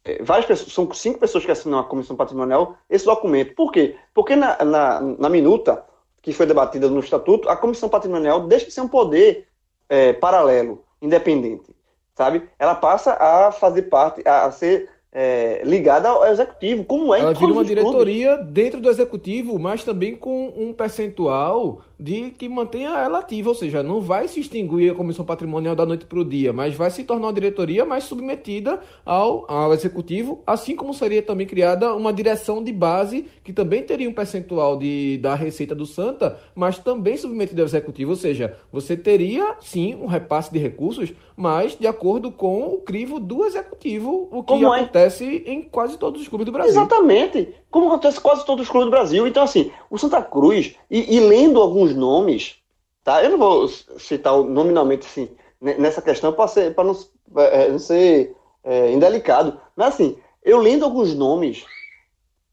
[0.05, 3.55] é, várias pessoas, são cinco pessoas que assinam a comissão patrimonial esse documento.
[3.55, 3.95] Por quê?
[4.13, 5.84] Porque na, na, na minuta
[6.21, 9.47] que foi debatida no estatuto, a comissão patrimonial deixa de ser um poder
[9.89, 11.75] é, paralelo, independente,
[12.15, 12.47] sabe?
[12.59, 17.34] Ela passa a fazer parte, a, a ser é, ligada ao executivo, como é Ela
[17.34, 18.53] vira uma diretoria clubes.
[18.53, 23.83] dentro do executivo, mas também com um percentual de que mantenha ela ativa, ou seja,
[23.83, 27.03] não vai se extinguir a comissão patrimonial da noite para o dia, mas vai se
[27.03, 32.63] tornar uma diretoria mais submetida ao, ao executivo, assim como seria também criada uma direção
[32.63, 37.61] de base que também teria um percentual de, da receita do Santa, mas também submetida
[37.61, 42.63] ao executivo, ou seja, você teria sim um repasse de recursos, mas de acordo com
[42.63, 44.79] o crivo do executivo, o que como é?
[44.81, 45.51] acontece é?
[45.51, 46.71] em quase todos os clubes do Brasil.
[46.71, 49.27] Exatamente, como acontece em quase todos os clubes do Brasil.
[49.27, 52.57] Então, assim, o Santa Cruz, e, e lendo alguns nomes,
[53.03, 53.23] tá?
[53.23, 55.29] Eu não vou citar nominalmente assim,
[55.59, 56.97] nessa questão para não,
[57.37, 59.59] é, não, ser é, indelicado.
[59.75, 61.65] Mas assim, eu lendo alguns nomes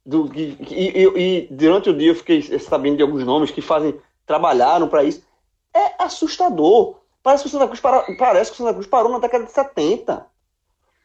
[0.04, 3.98] do, e, e, e, durante o dia eu fiquei sabendo de alguns nomes que fazem,
[4.26, 5.22] trabalharam para isso.
[5.74, 6.96] É assustador.
[7.22, 9.52] Parece que o Santa Cruz para, parece que o Santa Cruz parou na década de
[9.52, 10.26] 70.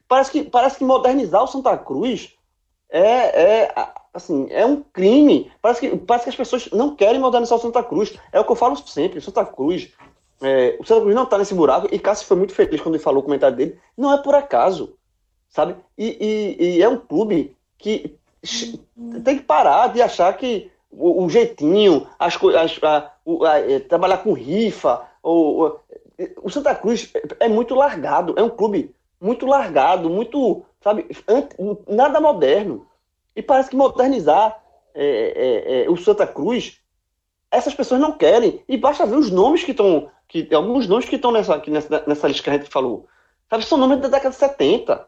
[0.07, 2.33] Parece que, parece que modernizar o Santa Cruz
[2.89, 3.75] é, é
[4.13, 5.51] assim, é um crime.
[5.61, 8.13] Parece que, parece que as pessoas não querem modernizar o Santa Cruz.
[8.31, 9.19] É o que eu falo sempre.
[9.19, 9.91] Santa Cruz,
[10.41, 11.87] é, o Santa Cruz não está nesse buraco.
[11.91, 13.79] E Cássio foi muito feliz quando ele falou o comentário dele.
[13.97, 14.95] Não é por acaso,
[15.49, 15.75] sabe?
[15.97, 18.17] E, e, e é um clube que
[19.23, 22.79] tem que parar de achar que o, o jeitinho, as coisas,
[23.67, 25.71] é, trabalhar com rifa, o,
[26.41, 28.35] o Santa Cruz é muito largado.
[28.37, 31.07] É um clube muito largado, muito, sabe,
[31.87, 32.85] nada moderno.
[33.35, 34.61] E parece que modernizar
[34.93, 36.79] é, é, é, o Santa Cruz,
[37.49, 38.63] essas pessoas não querem.
[38.67, 40.09] E basta ver os nomes que estão.
[40.27, 43.07] Que, alguns nomes que estão nessa, nessa, nessa lista que a gente falou.
[43.49, 45.07] Sabe, são nomes da década de 70.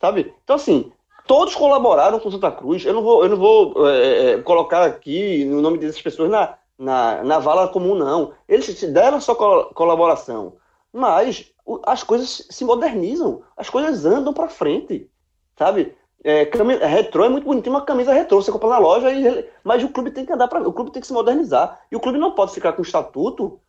[0.00, 0.34] Sabe?
[0.44, 0.92] Então, assim,
[1.26, 2.84] todos colaboraram com Santa Cruz.
[2.84, 6.30] Eu não vou, eu não vou é, é colocar aqui o no nome dessas pessoas
[6.30, 8.32] na, na, na vala comum, não.
[8.48, 9.34] Eles deram sua
[9.74, 10.56] colaboração.
[10.92, 11.52] Mas
[11.84, 15.10] as coisas se modernizam, as coisas andam para frente,
[15.56, 15.94] sabe?
[16.24, 19.82] É, camisa, retrô é muito bonitinho, uma camisa retrô, você compra na loja, e, mas
[19.84, 21.80] o clube tem que andar para o clube tem que se modernizar.
[21.90, 23.60] E o clube não pode ficar com o estatuto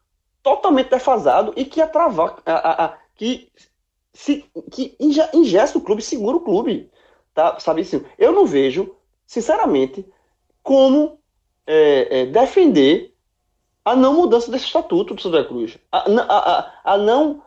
[0.42, 3.52] totalmente defasado e que atravar, a, a, a, que,
[4.14, 6.90] se, que ingesta o clube, segura o clube.
[7.34, 7.60] Tá?
[7.60, 8.96] Sabe assim, eu não vejo,
[9.26, 10.06] sinceramente,
[10.64, 11.20] como
[11.68, 13.14] é, é, defender
[13.86, 15.78] a não mudança desse estatuto do Santa Cruz.
[15.92, 16.06] A,
[16.84, 17.44] a, não.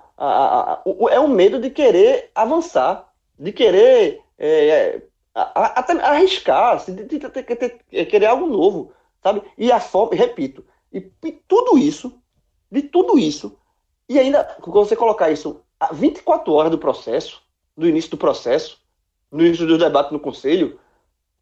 [1.10, 5.02] É o medo de querer avançar, de querer é, é
[5.34, 6.94] até arriscar, assim,
[8.10, 9.42] querer algo novo, sabe?
[9.56, 12.12] E a forma, repito, e, e, tudo isso,
[12.70, 13.56] de tudo isso,
[14.08, 17.42] e ainda, quando você colocar isso a 24 horas do processo,
[17.76, 18.78] do início do processo,
[19.30, 20.78] no início do debate no Conselho,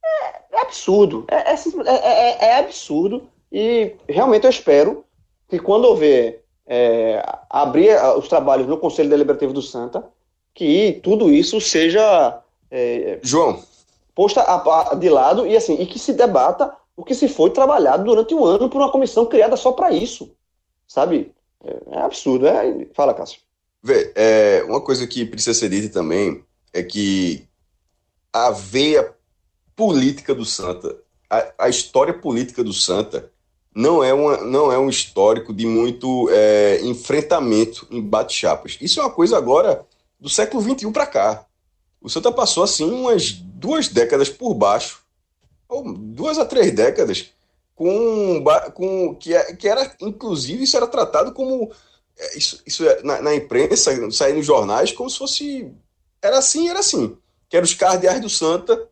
[0.04, 1.24] é, é absurdo.
[1.28, 1.54] É, é,
[1.88, 3.28] é, é, absurdo.
[3.50, 5.04] E realmente eu espero
[5.48, 10.08] que quando houver é, abrir os trabalhos no Conselho Deliberativo do Santa,
[10.54, 12.40] que tudo isso seja
[12.70, 13.62] é, João.
[14.14, 17.50] Posta a, a, de lado e assim, e que se debata o que se foi
[17.50, 20.30] trabalhado durante um ano por uma comissão criada só para isso.
[20.86, 21.32] Sabe?
[21.64, 22.46] É, é, absurdo.
[22.46, 22.86] É...
[22.94, 23.40] Fala, Cássio.
[23.82, 27.48] Vê, é, uma coisa que precisa ser dita também é que
[28.32, 29.14] a veia
[29.74, 30.96] política do Santa,
[31.28, 33.30] a, a história política do Santa,
[33.74, 38.76] não é, uma, não é um histórico de muito é, enfrentamento em bate-chapas.
[38.80, 39.86] Isso é uma coisa agora
[40.18, 41.46] do século XXI para cá.
[42.00, 45.02] O Santa passou assim umas duas décadas por baixo,
[45.68, 47.30] ou duas a três décadas,
[47.74, 48.42] com,
[48.74, 51.70] com que, é, que era, inclusive, isso era tratado como
[52.18, 55.72] é, isso, isso é, na, na imprensa, sair nos jornais, como se fosse.
[56.22, 57.16] Era assim, era assim.
[57.48, 58.88] Que eram os cardeais do Santa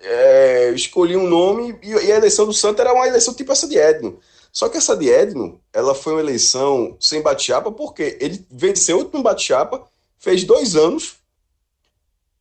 [0.00, 3.66] é, escolhi um nome e, e, a eleição do Santa era uma eleição tipo essa
[3.66, 4.20] de Edno.
[4.52, 9.00] Só que essa de Edno, ela foi uma eleição sem bate-chapa, porque ele venceu o
[9.00, 9.84] último bate-chapa,
[10.18, 11.16] fez dois anos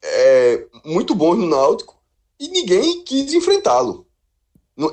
[0.04, 1.96] é, muito bons no Náutico
[2.40, 4.06] e ninguém quis enfrentá-lo.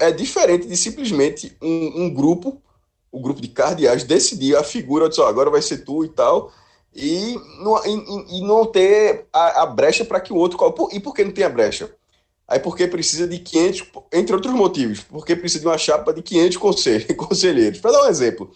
[0.01, 2.63] É diferente de simplesmente um, um, grupo,
[3.13, 6.51] o grupo de cardeais, decidir a figura, disse, agora vai ser tu e tal,
[6.95, 10.59] e não, e, e não ter a, a brecha para que o outro.
[10.91, 11.95] E por que não tem a brecha?
[12.47, 16.57] Aí porque precisa de 500, entre outros motivos, porque precisa de uma chapa de 500
[17.17, 17.81] conselheiros.
[17.81, 18.51] Para dar um exemplo,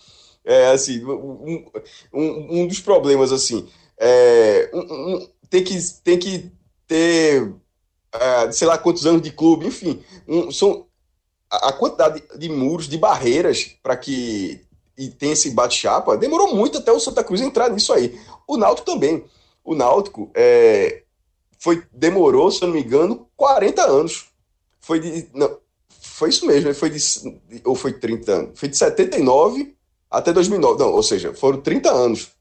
[0.44, 1.66] é, assim, um,
[2.12, 3.66] um, um dos problemas, assim,
[3.98, 6.50] é, um, tem, que, tem que
[6.86, 7.52] ter,
[8.12, 10.02] é, sei lá quantos anos de clube, enfim,
[10.52, 10.86] são
[11.50, 14.66] a, a quantidade de, de muros, de barreiras para que
[14.98, 18.18] e tem esse bate-chapa, demorou muito até o Santa Cruz entrar nisso aí.
[18.48, 19.24] O Náutico também.
[19.64, 21.04] O Náutico, é,
[21.58, 24.26] foi demorou, se eu não me engano, 40 anos.
[24.80, 25.56] Foi de não,
[25.88, 26.98] foi isso mesmo, foi de
[27.64, 28.58] ou foi 30 anos.
[28.58, 29.76] Foi de 79
[30.10, 30.80] até 2009.
[30.80, 32.32] Não, ou seja, foram 30 anos.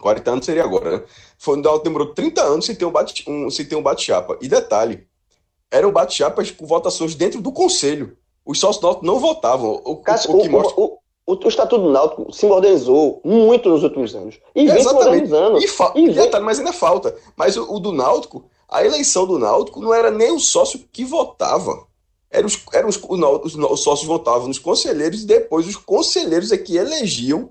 [0.00, 1.04] 40 anos seria agora, né?
[1.38, 4.38] Foi, demorou 30 anos sem ter um bate um, sem ter um bate-chapa.
[4.40, 5.06] E detalhe,
[5.70, 8.16] eram bate-chapas com votações dentro do conselho.
[8.44, 9.80] Os sócios do não votavam.
[9.84, 10.74] O, Cássio, o, que mostra...
[10.76, 14.40] o, o, o Estatuto do Náutico se modernizou muito nos últimos anos.
[14.54, 15.58] E vem se modernizando.
[15.58, 15.92] E, fa...
[15.94, 16.30] e vem...
[16.40, 17.14] mas ainda falta.
[17.36, 21.04] Mas o, o, do Náutico, a eleição do Náutico não era nem o sócio que
[21.04, 21.86] votava.
[22.30, 26.58] Era os, era os, os, os sócios votavam nos conselheiros e depois os conselheiros é
[26.58, 27.50] que elegiam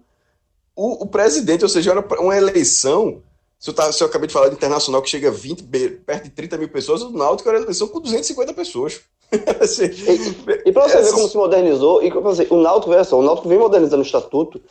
[0.79, 1.63] o, o presidente.
[1.63, 3.21] Ou seja, era uma eleição
[3.59, 5.63] se eu, tá, se eu acabei de falar de internacional que chega a 20,
[6.05, 9.01] perto de 30 mil pessoas, o Náutico era eleição com 250 pessoas.
[9.59, 13.19] assim, e, e para você ver como se modernizou, e assim, o Náutico, veja só,
[13.19, 14.61] o Náutico vem modernizando o estatuto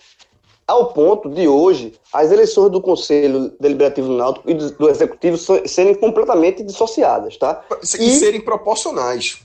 [0.66, 5.36] ao ponto de hoje as eleições do Conselho Deliberativo do Náutico e do, Executivo
[5.66, 7.62] serem completamente dissociadas, tá?
[7.98, 9.42] E, e serem proporcionais.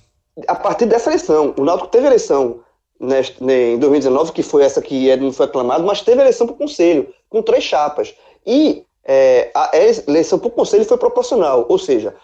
[0.47, 2.61] A partir dessa eleição, o Náutico teve eleição
[3.03, 6.57] neste, em 2019, que foi essa que não foi aclamado, mas teve eleição para o
[6.57, 8.15] Conselho, com três chapas.
[8.45, 9.71] E é, a
[10.07, 12.15] eleição para o Conselho foi proporcional, ou seja,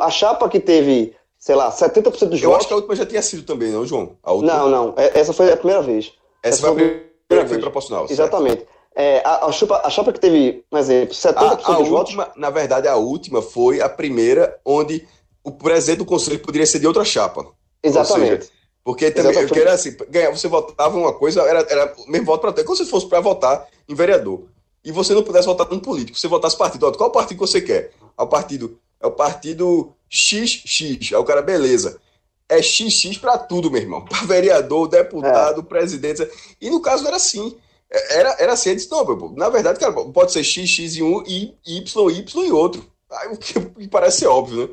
[0.00, 2.42] a chapa que teve, sei lá, 70% dos Eu votos...
[2.42, 4.16] Eu acho que a última já tinha sido também, não, João?
[4.42, 6.12] Não, não, é, essa foi a primeira vez.
[6.42, 8.06] Essa, essa foi a primeira, primeira foi proporcional.
[8.10, 8.66] Exatamente.
[8.96, 12.24] É, a, a, chapa, a chapa que teve, por exemplo, 70% a, a dos última,
[12.24, 12.36] votos...
[12.36, 15.06] Na verdade, a última foi a primeira onde
[15.42, 17.46] o presidente do Conselho poderia ser de outra chapa.
[17.82, 18.48] Exatamente.
[18.84, 19.48] Porque também, Exatamente.
[19.48, 22.64] porque era assim, ganhar, você votava uma coisa, era, era mesmo voto para ter.
[22.64, 24.44] Como se fosse para votar em vereador
[24.84, 27.92] e você não pudesse votar num político, você votasse partido, qual partido que você quer?
[28.16, 31.12] É o partido, é o partido XX.
[31.12, 31.98] Aí o cara, beleza.
[32.46, 34.04] É XX para tudo, meu irmão.
[34.06, 35.64] Para vereador, deputado, é.
[35.64, 36.28] presidente.
[36.60, 37.56] E no caso era assim.
[37.90, 41.22] É, era, era assim, disse, não, na verdade, cara, pode ser X, X e um,
[41.26, 42.84] e Y, Y e outro.
[43.10, 44.68] Aí, o que parece ser óbvio, né?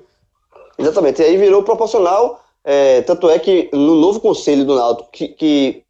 [0.77, 1.21] Exatamente.
[1.21, 2.43] E aí virou proporcional.
[2.63, 5.83] É, tanto é que no novo conselho do Náutico, que, que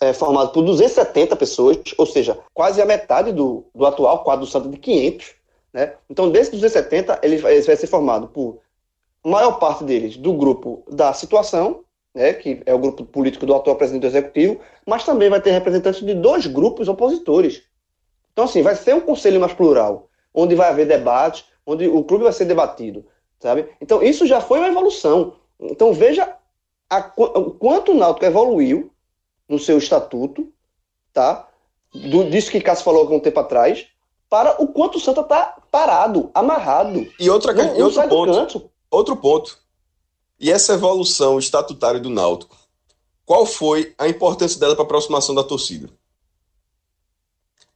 [0.00, 4.50] é formado por 270 pessoas, ou seja, quase a metade do, do atual quadro do
[4.50, 5.34] Santa de 500.
[5.72, 5.94] Né?
[6.10, 8.58] Então, desses 270, ele vai, ele vai ser formado por
[9.24, 13.76] maior parte deles do grupo da situação, né, que é o grupo político do atual
[13.76, 17.62] presidente do executivo, mas também vai ter representantes de dois grupos opositores.
[18.32, 22.24] Então, assim, vai ser um conselho mais plural, onde vai haver debate, onde o clube
[22.24, 23.04] vai ser debatido,
[23.38, 23.68] sabe?
[23.80, 25.34] Então, isso já foi uma evolução.
[25.60, 26.36] Então, veja
[26.88, 28.92] a, o quanto o Náutico evoluiu
[29.48, 30.52] no seu estatuto,
[31.12, 31.48] tá?
[31.92, 33.86] Do, disso que Cássio falou algum tempo atrás,
[34.28, 37.10] para o quanto o Santa tá parado, amarrado.
[37.18, 38.70] E, outra, não, e outro ponto.
[38.90, 39.58] Outro ponto.
[40.38, 42.56] E essa evolução estatutária do Náutico,
[43.24, 45.90] qual foi a importância dela para a aproximação da torcida?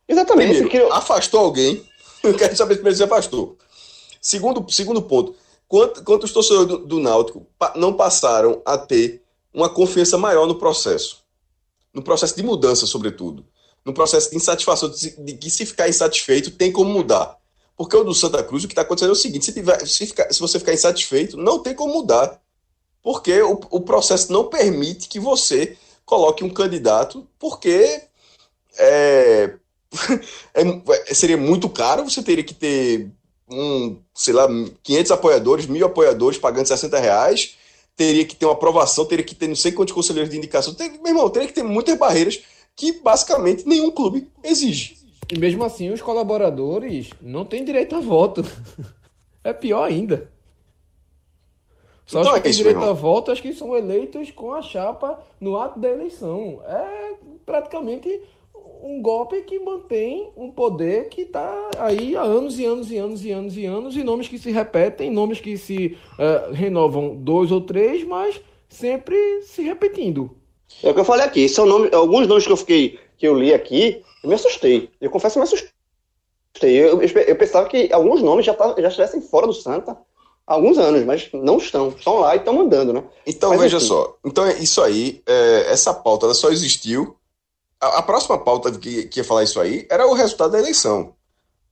[0.07, 0.62] Exatamente.
[0.62, 1.87] Primeiro, Afastou alguém.
[2.22, 3.57] Eu quero saber primeiro se afastou.
[4.20, 5.35] Segundo, segundo ponto,
[5.72, 9.22] quantos, quantos torcedores do, do Náutico não passaram a ter
[9.54, 11.22] uma confiança maior no processo?
[11.92, 13.44] no processo de mudança, sobretudo.
[13.84, 17.36] No processo de insatisfação, de que se ficar insatisfeito, tem como mudar.
[17.76, 20.06] Porque o do Santa Cruz, o que está acontecendo é o seguinte: se, tiver, se,
[20.06, 22.40] ficar, se, você ficar insatisfeito, não tem como mudar.
[23.02, 28.02] Porque o, o processo não permite que você coloque um candidato, porque
[28.78, 29.54] é,
[30.54, 33.10] é, seria muito caro, você teria que ter
[33.53, 34.48] um, sei lá,
[34.82, 37.57] 500 apoiadores, mil apoiadores pagando 60 reais
[37.96, 40.74] teria que ter uma aprovação, teria que ter não sei quantos conselheiros de indicação.
[40.74, 42.42] Tem, meu irmão, teria que ter muitas barreiras
[42.74, 44.96] que basicamente nenhum clube exige.
[45.30, 48.44] E mesmo assim, os colaboradores não têm direito a voto.
[49.44, 50.30] é pior ainda.
[52.05, 55.22] Só então, que é têm direito a voto as que são eleitos com a chapa
[55.40, 56.61] no ato da eleição.
[56.66, 57.14] É
[57.46, 58.20] praticamente
[58.83, 63.24] um golpe que mantém um poder que está aí há anos e anos e anos
[63.24, 67.53] e anos e anos, e nomes que se repetem, nomes que se uh, renovam dois
[67.53, 70.37] ou três, mas sempre se repetindo.
[70.83, 73.39] É o que eu falei aqui, são nomes, alguns nomes que eu fiquei, que eu
[73.39, 74.91] li aqui, eu me assustei.
[75.01, 75.70] Eu confesso que me assustei.
[76.61, 79.97] Eu, eu, eu pensava que alguns nomes já, tá, já estivessem fora do Santa
[80.45, 81.91] há alguns anos, mas não estão.
[81.91, 83.05] Estão lá e estão mandando, né?
[83.26, 83.87] Então, mas, veja enfim.
[83.87, 84.16] só.
[84.24, 87.16] Então, isso aí, é, essa pauta ela só existiu
[87.83, 91.14] a, a próxima pauta que, que ia falar isso aí era o resultado da eleição.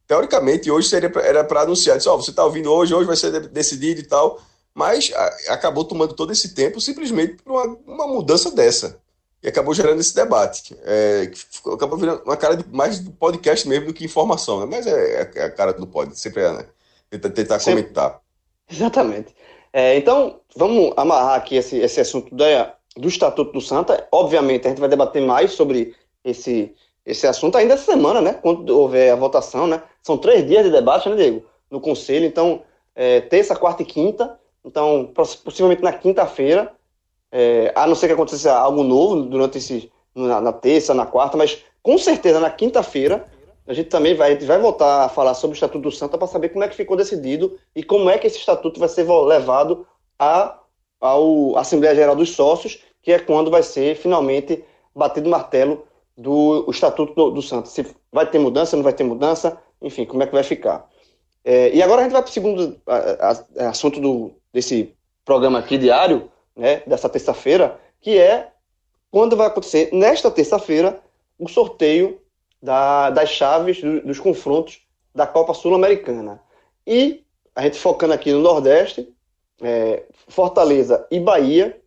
[0.09, 3.17] Teoricamente, hoje seria pra, era para anunciar, disse, oh, você está ouvindo hoje, hoje vai
[3.17, 4.41] ser decidido e tal,
[4.75, 9.01] mas a, acabou tomando todo esse tempo simplesmente por uma, uma mudança dessa.
[9.43, 10.77] E acabou gerando esse debate.
[10.83, 11.31] É,
[11.73, 14.67] acabou virando uma cara de, mais do podcast mesmo do que informação, né?
[14.69, 16.67] Mas é, é, é a cara do pod, sempre é, né?
[17.09, 17.85] Tentar, tentar sempre.
[17.85, 18.21] comentar.
[18.71, 19.35] Exatamente.
[19.73, 24.07] É, então, vamos amarrar aqui esse, esse assunto da, do Estatuto do Santa.
[24.13, 26.75] Obviamente, a gente vai debater mais sobre esse,
[27.05, 28.35] esse assunto ainda essa semana, né?
[28.35, 29.83] Quando houver a votação, né?
[30.03, 31.45] São três dias de debate, né, Diego?
[31.71, 32.27] No Conselho.
[32.27, 32.63] Então,
[32.95, 34.39] é, terça, quarta e quinta.
[34.65, 36.73] Então, possivelmente na quinta-feira,
[37.33, 39.91] é, a não ser que aconteça algo novo durante esse.
[40.13, 43.25] Na, na terça, na quarta, mas com certeza na quinta-feira
[43.71, 46.49] a gente também vai, vai voltar a falar sobre o Estatuto do Santa para saber
[46.49, 49.87] como é que ficou decidido e como é que esse estatuto vai ser levado
[50.19, 50.59] à
[51.01, 54.63] ao Assembleia Geral dos Sócios, que é quando vai ser finalmente
[54.95, 55.87] batido o martelo
[56.17, 57.73] do o Estatuto do, do Santos.
[57.73, 60.89] Se vai ter mudança, não vai ter mudança, enfim, como é que vai ficar.
[61.43, 63.31] É, e agora a gente vai para o segundo a,
[63.65, 64.95] a, assunto do, desse
[65.25, 68.49] programa aqui diário, né, dessa terça-feira, que é
[69.11, 71.01] quando vai acontecer, nesta terça-feira,
[71.39, 72.21] o sorteio
[72.63, 74.81] da, das chaves do, dos confrontos
[75.15, 76.41] da Copa Sul-Americana.
[76.87, 77.25] E
[77.55, 79.09] a gente focando aqui no Nordeste,
[79.61, 81.81] é, Fortaleza e Bahia,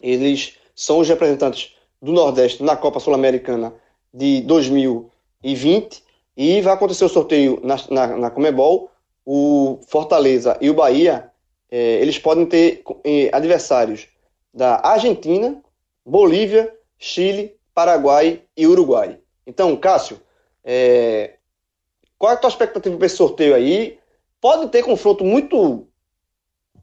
[0.00, 3.74] eles são os representantes do Nordeste na Copa Sul-Americana
[4.12, 6.02] de 2020
[6.36, 8.90] e vai acontecer o sorteio na, na, na Comebol.
[9.24, 11.30] O Fortaleza e o Bahia
[11.70, 14.08] é, eles podem ter é, adversários
[14.54, 15.60] da Argentina,
[16.04, 19.18] Bolívia, Chile, Paraguai e Uruguai.
[19.46, 20.20] Então, Cássio,
[20.64, 21.34] é,
[22.18, 23.98] qual é a tua expectativa para esse sorteio aí?
[24.40, 25.86] Pode ter confronto muito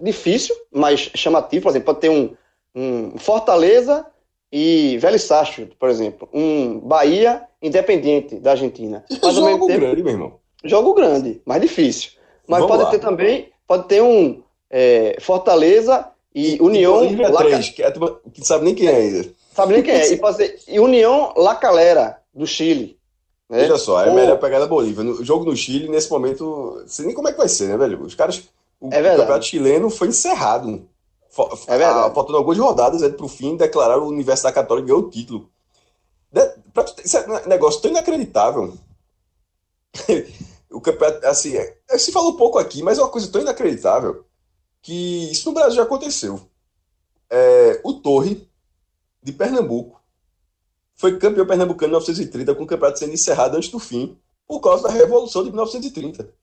[0.04, 1.64] difícil, mas chamativo.
[1.64, 2.36] Por exemplo, pode ter um,
[2.76, 4.06] um Fortaleza
[4.52, 9.06] e Velho Sarsfield, por exemplo, um Bahia Independiente da Argentina.
[9.10, 10.34] Mas, jogo tempo, grande, meu irmão.
[10.64, 12.12] Jogo grande, mais difícil.
[12.48, 12.92] Mas Vamos pode lá.
[12.92, 17.06] ter também, pode ter um é, Fortaleza e, e União.
[17.06, 17.44] E La...
[17.44, 17.92] 3, que, é,
[18.34, 19.30] que sabe nem quem é ainda.
[19.54, 20.12] Sabe nem quem é.
[20.12, 22.98] E, pode ser, e União La Calera, do Chile.
[23.50, 23.60] Né?
[23.60, 24.16] Veja só, é Ou...
[24.16, 25.04] melhor pegar da Bolívia.
[25.04, 27.78] O jogo no Chile, nesse momento, não sei nem como é que vai ser, né,
[27.78, 28.02] velho?
[28.02, 28.44] Os caras.
[28.84, 30.90] O, é campeonato chileno foi encerrado.
[31.68, 32.14] É verdade.
[32.14, 35.50] Faltando algumas rodadas é, para o fim declarar o Universidade Católica ganhou o título.
[36.30, 38.78] De, pra, isso é um negócio tão inacreditável.
[40.70, 44.26] o campeonato, assim, é, é, se falou pouco aqui, mas é uma coisa tão inacreditável
[44.82, 46.42] que isso no Brasil já aconteceu.
[47.30, 48.50] É, o Torre,
[49.24, 49.98] de Pernambuco,
[50.94, 54.84] foi campeão pernambucano em 1930, com o campeonato sendo encerrado antes do fim, por causa
[54.84, 56.43] da Revolução de 1930.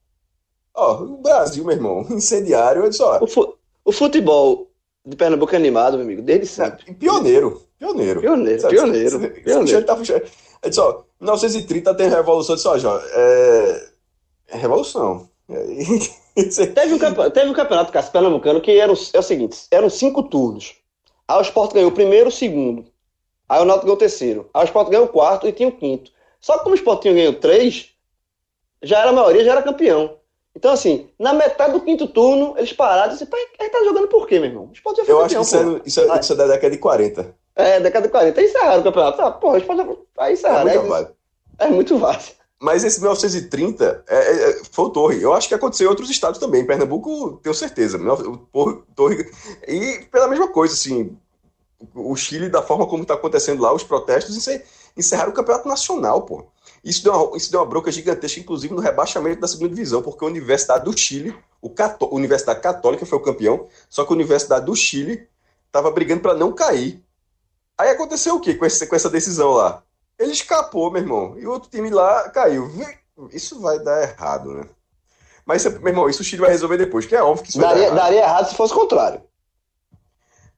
[0.75, 4.69] Ó, o Brasil, meu irmão, incendiário, eu disse, ó, o, fu o futebol
[5.05, 6.93] de Pernambuco é animado, meu amigo, desde sempre.
[6.93, 8.21] Pioneiro, pioneiro.
[8.21, 8.75] Pioneiro, sabe?
[8.75, 9.19] pioneiro.
[9.19, 9.85] Você, pioneiro.
[9.85, 10.23] Tá puxando.
[10.61, 13.89] É disse, ó, 1930 tem a Revolução, de disse, ó, é...
[14.49, 15.29] é revolução.
[16.73, 19.89] teve, um campeonato, teve um campeonato Cássio, pernambucano que era o, é o seguinte, eram
[19.89, 20.75] cinco turnos.
[21.27, 22.85] Aí o Sport ganhou o primeiro, o segundo.
[23.49, 24.49] Aí o Náutico ganhou o terceiro.
[24.53, 26.11] Aí o Sport ganhou o quarto e tinha o quinto.
[26.39, 27.89] Só que como o Sport tinha ganho três,
[28.81, 30.17] já era a maioria, já era campeão.
[30.55, 34.27] Então, assim, na metade do quinto turno, eles pararam e disseram, ele tá jogando por
[34.27, 34.69] quê, meu irmão?
[34.73, 36.71] Sport já foi Eu campeão, acho que isso é, isso, é, isso é, da década
[36.71, 37.35] de 40.
[37.55, 38.39] É, década de 40.
[38.39, 39.21] Aí encerraram o campeonato.
[39.21, 39.87] Ah, porra, o Sport já...
[40.17, 40.69] Aí encerraram.
[40.69, 40.95] É muito,
[41.59, 42.35] é, é muito fácil.
[42.61, 45.21] Mas esse 1930 é, é, foi o Torre.
[45.21, 46.65] Eu acho que aconteceu em outros estados também.
[46.65, 47.97] Pernambuco, tenho certeza.
[48.53, 49.31] O Torre.
[49.67, 51.17] E pela mesma coisa, assim.
[51.95, 54.47] O Chile, da forma como está acontecendo lá, os protestos,
[54.95, 56.45] encerraram o campeonato nacional, pô.
[56.83, 60.23] Isso deu, uma, isso deu uma bronca gigantesca, inclusive no rebaixamento da segunda divisão, porque
[60.25, 64.65] a Universidade do Chile, o a Universidade Católica foi o campeão, só que a Universidade
[64.65, 65.27] do Chile
[65.67, 67.03] estava brigando para não cair.
[67.77, 69.83] Aí aconteceu o quê com, esse, com essa decisão lá?
[70.17, 72.69] Ele escapou, meu irmão, e o outro time lá caiu.
[73.31, 74.65] Isso vai dar errado, né?
[75.45, 77.73] Mas, meu irmão, isso o Chile vai resolver depois, que é óbvio que isso daria,
[77.73, 78.03] vai dar errado.
[78.03, 79.21] Daria errado se fosse o contrário.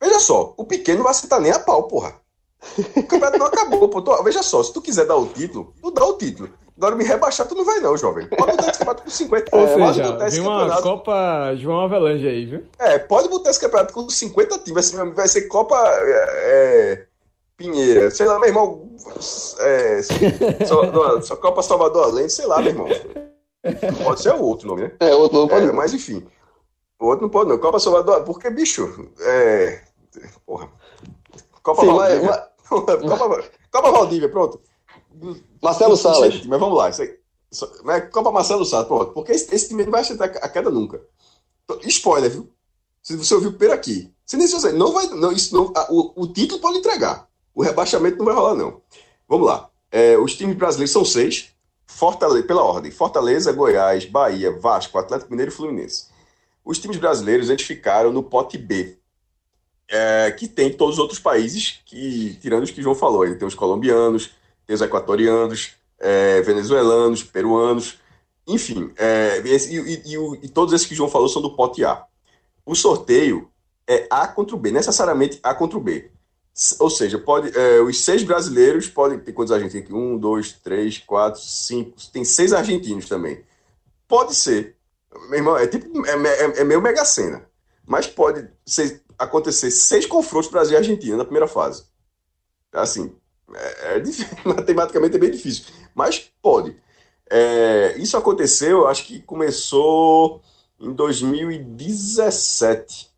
[0.01, 2.15] Veja só, o pequeno não vai aceitar nem a pau, porra.
[2.95, 4.01] O campeonato não acabou, pô.
[4.01, 6.49] Tô, veja só, se tu quiser dar o título, tu dá o título.
[6.76, 8.28] Agora me rebaixar, tu não vai, não, jovem.
[8.28, 12.28] Pode botar esse campeonato com 50 Ou é, seja, botar esse uma Copa João Avelange
[12.28, 12.64] aí, viu?
[12.80, 14.74] É, pode botar esse campeonato com 50 times.
[14.74, 15.78] Vai ser, vai ser Copa.
[15.78, 17.05] É,
[17.55, 18.89] Pinheira, sei lá, meu irmão.
[19.59, 20.01] É,
[20.66, 22.88] só, só Copa Salvador Além, sei lá, meu irmão.
[24.03, 24.91] Pode ser o outro nome, né?
[24.99, 25.68] É, outro não pode.
[25.68, 26.26] É, mas enfim.
[26.99, 27.57] O outro não pode, não.
[27.59, 29.82] Copa Salvador, porque, bicho, é.
[30.45, 30.70] Porra.
[31.61, 32.52] Copa Sim, mas...
[32.82, 34.61] Copa, Copa Valdívia, pronto.
[35.61, 36.45] Marcelo Salles.
[36.45, 37.17] Mas vamos lá, isso aí.
[38.11, 39.13] Copa Marcelo Salles, pronto.
[39.13, 41.01] Porque esse, esse time não vai acertar a queda nunca.
[41.86, 42.49] Spoiler, viu?
[43.01, 44.13] Se você ouviu por aqui.
[44.26, 45.07] Se nem se não vai.
[45.07, 47.28] Não, isso não, a, o, o título pode entregar.
[47.53, 48.82] O rebaixamento não vai rolar, não.
[49.28, 49.69] Vamos lá.
[49.91, 51.49] É, os times brasileiros são seis.
[51.86, 56.05] Fortaleza, pela ordem: Fortaleza, Goiás, Bahia, Vasco, Atlético Mineiro e Fluminense.
[56.65, 58.97] Os times brasileiros eles ficaram no pote B,
[59.93, 63.23] é, que tem todos os outros países, que tirando os que João falou.
[63.23, 64.31] Ele tem os colombianos,
[64.65, 67.99] tem os equatorianos, é, venezuelanos, peruanos,
[68.47, 68.91] enfim.
[68.97, 72.05] É, e, e, e, e, todos esses que João falou são do pote A.
[72.65, 73.47] O sorteio
[73.87, 76.09] é A contra o B, necessariamente A contra o B.
[76.79, 79.19] Ou seja, pode, é, os seis brasileiros podem.
[79.19, 79.93] Tem quantos argentinos aqui?
[79.93, 81.95] Um, dois, três, quatro, cinco.
[82.11, 83.43] Tem seis argentinos também.
[84.07, 84.75] Pode ser.
[85.29, 86.05] Meu irmão, é tipo.
[86.05, 87.43] É, é, é meio mega cena.
[87.85, 91.86] Mas pode ser, acontecer seis confrontos Brasil e Argentina na primeira fase.
[92.72, 93.16] Assim,
[93.53, 95.66] é, é difícil, matematicamente é bem difícil.
[95.93, 96.76] Mas pode.
[97.30, 100.41] É, isso aconteceu, acho que começou
[100.80, 103.11] em 2017.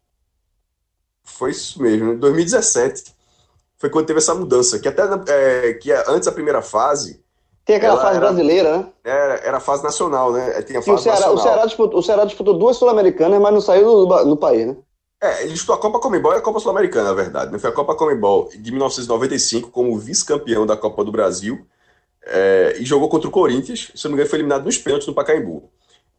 [1.23, 3.15] Foi isso mesmo, em 2017
[3.77, 7.23] foi quando teve essa mudança, que até é, que antes da primeira fase.
[7.65, 8.87] Tem aquela fase era, brasileira, né?
[9.03, 10.61] Era, era a fase nacional, né?
[10.61, 13.61] Tem a fase o, Ceará, o, Ceará disputou, o Ceará disputou duas Sul-Americanas, mas não
[13.61, 14.77] saiu do, do país, né?
[15.25, 17.51] É, ele disputou a Copa Comebol e a Copa Sul-Americana, na verdade.
[17.51, 17.57] Né?
[17.57, 21.65] Foi a Copa Comebol de 1995 como vice-campeão da Copa do Brasil
[22.23, 23.91] é, e jogou contra o Corinthians.
[23.95, 25.67] Se não me engano, foi eliminado nos pênaltis no Pacaembu.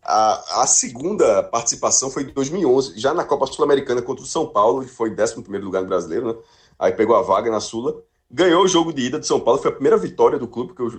[0.02, 4.82] A, a segunda participação foi em 2011, já na Copa Sul-Americana contra o São Paulo,
[4.82, 6.34] e foi 11 lugar no brasileiro, né?
[6.78, 9.70] aí pegou a vaga na Sula, ganhou o jogo de ida de São Paulo, foi
[9.70, 10.98] a primeira vitória do clube, porque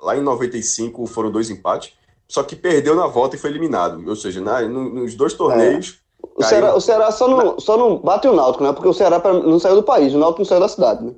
[0.00, 1.92] lá em 95 foram dois empates,
[2.26, 4.02] só que perdeu na volta e foi eliminado.
[4.06, 6.00] Ou seja, na, nos dois torneios.
[6.06, 6.09] É.
[6.36, 8.72] O, Ceará, o Ceará só não, só não bate o Náutico, né?
[8.72, 11.14] Porque o Ceará não saiu do país, o Náutico não saiu da cidade, né?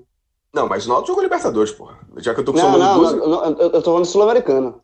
[0.53, 1.99] Não, mas o Náutico jogou Libertadores, porra.
[2.19, 3.13] Já que eu tô com não, não, duas...
[3.15, 4.75] não, eu tô falando Sul-Americana.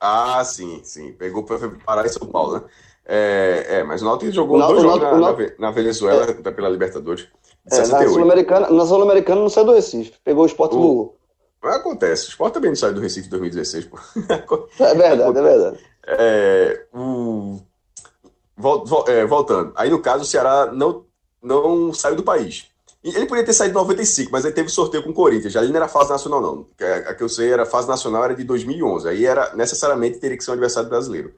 [0.00, 1.12] Ah, sim, sim.
[1.12, 2.62] Pegou para parar em São Paulo, né?
[3.04, 7.26] É, é mas o Náutico jogou o dois jogos na, na, Venezuela é, pela Libertadores.
[7.70, 9.06] É, na Sul-Americana Sul
[9.42, 10.12] não saiu do Recife.
[10.22, 10.78] Pegou o esporte o...
[11.62, 12.26] do Acontece.
[12.26, 13.98] O esporte também não saiu do Recife em 2016, pô.
[14.78, 15.78] É verdade, é verdade.
[16.10, 17.60] É, o...
[19.06, 19.72] É, voltando.
[19.76, 21.04] Aí, no caso, o Ceará não,
[21.42, 22.66] não saiu do país.
[23.02, 25.54] Ele podia ter saído em 95, mas aí teve sorteio com o Corinthians.
[25.56, 26.66] Ali não era fase nacional, não.
[27.06, 29.08] A que eu sei era fase nacional, era de 2011.
[29.08, 31.32] Aí era necessariamente teria que ser um adversário brasileiro.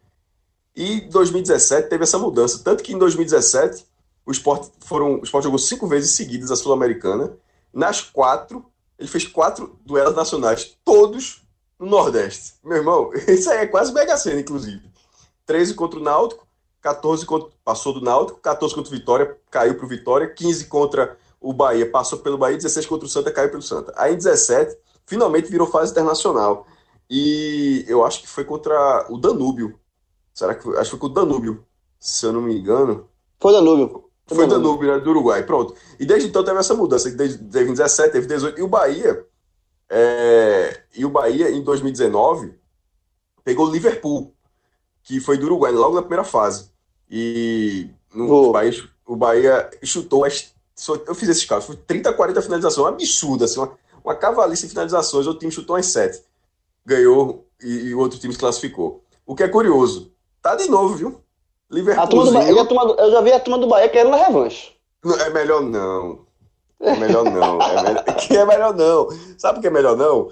[0.75, 2.63] E 2017 teve essa mudança.
[2.65, 3.85] Tanto que em 2017
[4.25, 7.37] o Sport, foram, o Sport jogou cinco vezes seguidas a Sul-Americana.
[7.73, 8.65] Nas quatro,
[8.99, 11.43] ele fez quatro duelos nacionais, todos
[11.79, 12.55] no Nordeste.
[12.65, 14.83] Meu irmão, isso aí é quase mega cena, inclusive.
[15.47, 16.47] 13 contra o Náutico,
[16.81, 21.17] 14 contra, passou do Náutico, 14 contra o Vitória, caiu para o Vitória, 15 contra
[21.41, 23.93] o Bahia, passou pelo Bahia, 16 contra o Santa, caiu pelo Santa.
[23.97, 24.77] Aí em 17,
[25.07, 26.67] finalmente virou fase internacional.
[27.09, 29.79] E eu acho que foi contra o Danúbio.
[30.33, 30.77] Será que foi?
[30.79, 31.65] Acho que foi com o Danúbio,
[31.99, 33.09] se eu não me engano.
[33.39, 34.05] Foi Danúbio.
[34.27, 35.75] Foi Danúbio, né, do Uruguai, pronto.
[35.99, 39.27] E desde então teve essa mudança, desde 2017, teve 18, e o Bahia,
[39.89, 42.55] é, e o Bahia em 2019
[43.43, 44.33] pegou o Liverpool,
[45.03, 46.71] que foi do Uruguai, logo na primeira fase.
[47.11, 48.53] E no oh.
[48.53, 48.73] Bahia,
[49.07, 50.53] o Bahia chutou as,
[51.07, 53.73] eu fiz esses casos, foi 30, 40 finalizações, absurda, assim, uma,
[54.05, 56.23] uma cavalice de finalizações, o time chutou as 7.
[56.85, 59.05] Ganhou e, o outro time se classificou.
[59.27, 61.21] O que é curioso, tá de novo, viu?
[61.71, 62.27] Liverpool.
[62.27, 64.73] eu já vi a turma do Bahia querendo a revanche.
[65.05, 66.27] é melhor não.
[66.81, 67.61] É melhor não.
[67.61, 69.09] É melhor, é melhor não.
[69.39, 70.29] Sabe por que é melhor não?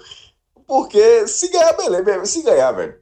[0.67, 2.25] Porque se ganhar, beleza.
[2.25, 2.95] Se ganhar, velho.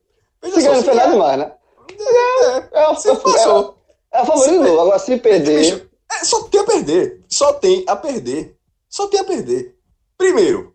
[0.44, 1.52] Se ganhar, não fez nada demais, né?
[2.00, 3.78] É, é, é, você passou.
[4.12, 4.82] É, é a favorito novo.
[4.82, 5.90] Agora, se perder.
[6.12, 7.26] É, só tem a perder.
[7.28, 8.58] Só tem a perder.
[8.90, 9.76] Só tem a perder.
[10.18, 10.74] Primeiro,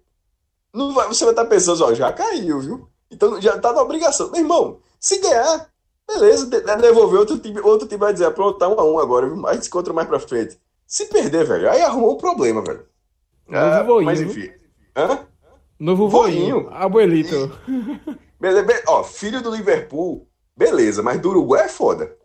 [0.73, 2.89] não vai, você vai estar pensando, ó, já caiu, viu?
[3.11, 4.31] Então já tá na obrigação.
[4.31, 5.73] Meu irmão, se ganhar,
[6.07, 6.47] Beleza,
[6.77, 9.37] devolver outro time, outro time vai dizer, pronto, tá um a um agora, viu?
[9.37, 10.59] mas encontra mais pra frente.
[10.87, 12.85] Se perder, velho, aí arrumou um problema, velho.
[13.49, 14.05] Novo ah, voinho.
[14.05, 14.51] Mas enfim.
[14.97, 15.27] Hã?
[15.79, 16.69] Novo voinho.
[16.71, 17.51] Abuelito.
[18.43, 20.26] Beleza, ó, filho do Liverpool,
[20.57, 22.16] beleza, mas do Uruguai é foda.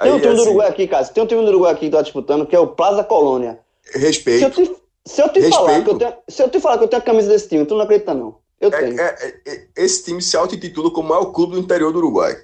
[0.00, 1.04] Tem um time assim, do Uruguai aqui, cara.
[1.06, 3.58] Tem um time do Uruguai aqui que tá disputando, que é o Plaza Colônia.
[3.92, 4.54] Respeito.
[4.54, 6.84] Se eu te, se eu te falar que eu tenho, se eu te falar que
[6.84, 8.36] eu tenho a camisa desse time, tu não acredita, não.
[8.60, 9.00] Eu é, tenho.
[9.00, 12.36] É, é, é esse time se auto-intitula como o maior clube do interior do Uruguai.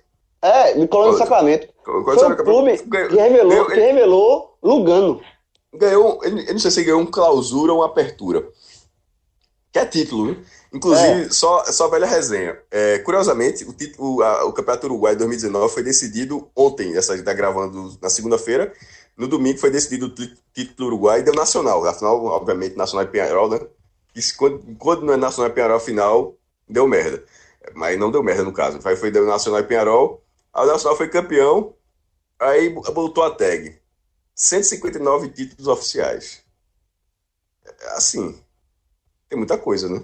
[0.43, 1.69] É, me colou no Sacramento.
[1.85, 5.21] Foi o clube que revelou, ganhou, que revelou Lugano.
[5.73, 8.49] Ganhou, eu não sei se ganhou um clausura ou uma apertura.
[9.71, 10.45] Que é título, hein?
[10.73, 11.31] Inclusive, é.
[11.31, 12.59] só, só velha resenha.
[12.71, 17.97] É, curiosamente, o, título, a, o Campeonato Uruguai 2019 foi decidido ontem, essa está gravando
[18.01, 18.73] na segunda-feira.
[19.17, 20.15] No domingo foi decidido o
[20.55, 21.85] título Uruguai e deu nacional.
[21.87, 23.61] Afinal, obviamente, nacional e Penharol, né?
[24.15, 27.23] Isso, quando, quando não é nacional e Penharol, final, deu merda.
[27.75, 28.81] Mas não deu merda no caso.
[28.83, 30.23] Aí foi deu nacional e Penharol.
[30.53, 31.75] A nacional foi campeão.
[32.41, 33.79] Aí botou a tag.
[34.35, 36.43] 159 títulos oficiais.
[37.65, 38.43] É, assim,
[39.29, 40.03] tem muita coisa, né?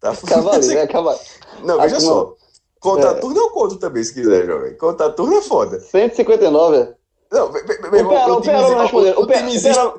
[0.00, 0.16] Tá?
[0.26, 1.24] Cavaleiro, é cavaleiro.
[1.62, 2.34] Não, veja só.
[2.80, 3.14] Contar é.
[3.20, 4.74] turno eu conto também, se quiser, jovem.
[4.74, 5.78] Contar turno é foda.
[5.78, 6.94] 159, é?
[7.30, 9.92] Não, meu irmão, o, time, o, o, time existe.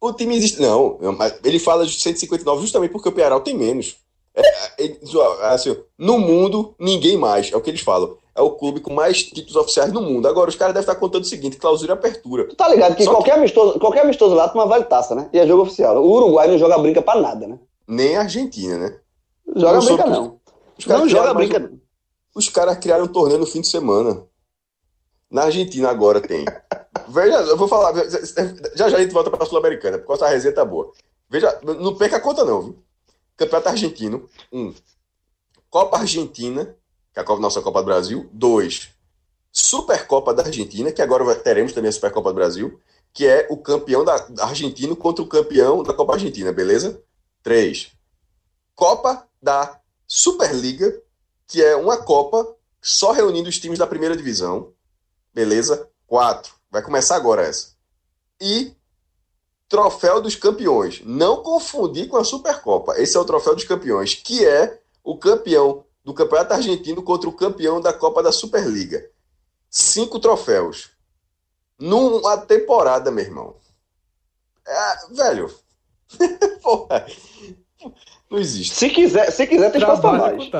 [0.00, 0.62] O time existe.
[0.62, 3.96] Não, mas ele fala de 159 justamente porque o Pearal tem menos.
[4.34, 4.96] É, é,
[5.42, 7.52] assim, no mundo, ninguém mais.
[7.52, 8.16] É o que eles falam.
[8.34, 10.26] É o clube com mais títulos oficiais no mundo.
[10.26, 12.48] Agora, os caras devem estar contando o seguinte: clausura e apertura.
[12.48, 13.38] Tu tá ligado que qualquer, que...
[13.38, 15.28] amistoso, qualquer amistoso lá toma vale taça, né?
[15.32, 16.02] E é jogo oficial.
[16.02, 17.58] O Uruguai não joga brinca pra nada, né?
[17.86, 18.96] Nem a Argentina, né?
[19.54, 20.40] Joga não brinca, não.
[20.78, 21.80] Os não joga brinca, não.
[22.34, 24.24] Os caras criaram um torneio no fim de semana.
[25.30, 26.44] Na Argentina agora tem.
[27.08, 27.92] Veja, eu vou falar.
[28.74, 30.92] Já já a gente volta para a Sul-Americana, porque essa resenha tá boa.
[31.28, 32.78] Veja, não perca a conta, não, viu?
[33.36, 34.74] Campeonato Argentino, um.
[35.68, 36.76] Copa Argentina,
[37.12, 38.90] que é a Copa, nossa Copa do Brasil, dois.
[39.52, 42.80] Supercopa da Argentina, que agora teremos também a Supercopa do Brasil,
[43.12, 47.02] que é o campeão da, da argentino contra o campeão da Copa Argentina, beleza?
[47.42, 47.92] Três.
[48.74, 51.00] Copa da Superliga,
[51.46, 54.72] que é uma Copa só reunindo os times da primeira divisão,
[55.34, 55.88] beleza?
[56.06, 56.54] Quatro.
[56.70, 57.72] Vai começar agora essa.
[58.40, 58.74] E
[59.68, 61.00] Troféu dos Campeões.
[61.04, 62.98] Não confundir com a Supercopa.
[63.00, 67.32] Esse é o Troféu dos Campeões, que é o campeão do Campeonato Argentino contra o
[67.32, 69.08] campeão da Copa da Superliga.
[69.70, 70.90] Cinco troféus.
[71.78, 73.56] Numa temporada, meu irmão.
[74.66, 75.54] É, velho.
[76.60, 77.06] Porra.
[78.30, 78.74] Não existe.
[78.74, 80.50] Se quiser, se quiser tem espaço pra mais.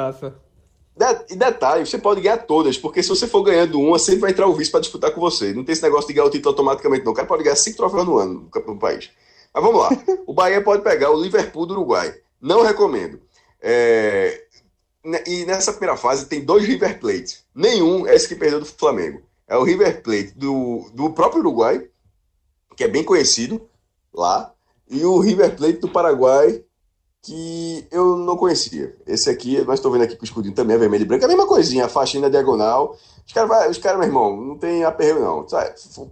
[1.30, 4.46] E detalhe, você pode ganhar todas, porque se você for ganhando uma, sempre vai entrar
[4.46, 5.54] o vice para disputar com você.
[5.54, 7.12] Não tem esse negócio de ganhar o título automaticamente, não.
[7.12, 9.10] O cara pode ganhar cinco troféus no ano no, país.
[9.54, 9.90] Mas vamos lá.
[10.26, 12.14] O Bahia pode pegar o Liverpool do Uruguai.
[12.40, 13.20] Não recomendo.
[13.60, 14.44] É...
[15.26, 17.40] E nessa primeira fase tem dois River Plate.
[17.54, 19.22] Nenhum é esse que perdeu do Flamengo.
[19.48, 21.88] É o River Plate do, do próprio Uruguai,
[22.76, 23.68] que é bem conhecido
[24.12, 24.52] lá,
[24.88, 26.62] e o River Plate do Paraguai,
[27.22, 28.96] que eu não conhecia.
[29.06, 31.26] Esse aqui, nós estou vendo aqui com o escudinho também, é vermelho e branco, é
[31.26, 32.96] a mesma coisinha, a faixinha diagonal.
[33.26, 35.46] Os caras, cara, meu irmão, não tem aperreio não.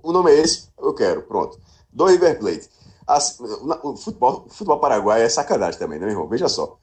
[0.03, 1.59] O nome é esse, eu quero, pronto.
[1.93, 2.69] Do River Plate.
[3.07, 3.43] Assim,
[3.83, 6.29] o futebol, o futebol paraguai é sacanagem também, né, meu irmão?
[6.29, 6.77] Veja só.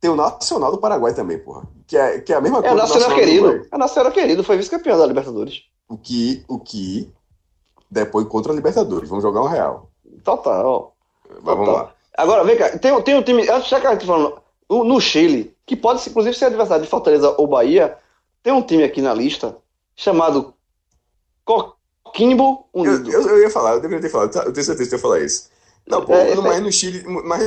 [0.00, 1.62] Tem o Nacional do Paraguai também, porra.
[1.86, 2.74] Que é, que é a mesma coisa.
[2.74, 3.66] É o Nacional, querido.
[3.70, 5.62] É o Nacional querido, foi vice-campeão da Libertadores.
[5.88, 7.12] O que, o que
[7.90, 9.08] depois contra a Libertadores.
[9.08, 9.90] Vamos jogar um real.
[10.24, 10.94] Total.
[11.28, 11.94] Mas vamos lá.
[12.16, 15.00] Agora, vem cá, tem, tem um time, antes já que a gente tá falando, no
[15.00, 17.96] Chile, que pode inclusive ser adversário de Fortaleza ou Bahia,
[18.42, 19.56] tem um time aqui na lista
[19.94, 20.54] chamado
[21.44, 23.10] Coquimbo Unido.
[23.10, 25.02] Eu, eu, eu, ia falar, eu deveria ter falado, eu tenho certeza que eu ia
[25.02, 25.50] falar isso.
[25.86, 26.60] Não, pô, é, mas é...
[26.60, 27.42] no Chile, mas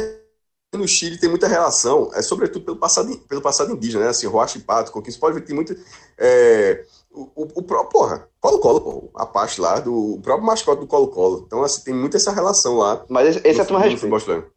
[0.73, 4.09] no Chile tem muita relação, é sobretudo pelo passado, pelo passado indígena, né?
[4.09, 5.75] Assim, Rocha e Pato, Coquimbo, você pode ver que tem muito.
[6.17, 11.43] É, o, o, o próprio, porra, Colo-Colo, a parte lá do próprio mascote do Colo-Colo.
[11.47, 13.05] Então, assim, tem muito essa relação lá.
[13.07, 14.51] Mas esse, esse no, é tua respeito.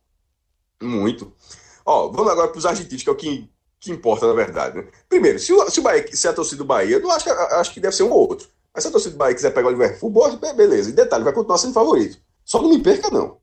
[0.82, 1.32] Muito.
[1.84, 3.50] Ó, vamos agora para os argentinos, que é o que,
[3.80, 4.78] que importa, na verdade.
[4.78, 4.88] Né?
[5.08, 7.72] Primeiro, se, o, se, o Bahia, se a torcida do Bahia, eu não acho, acho
[7.72, 8.48] que deve ser um ou outro.
[8.74, 10.12] Mas se a torcida do Bahia quiser pegar o Liverpool,
[10.54, 10.90] beleza.
[10.90, 12.18] E detalhe, vai continuar sendo favorito.
[12.44, 13.38] Só não me perca, não.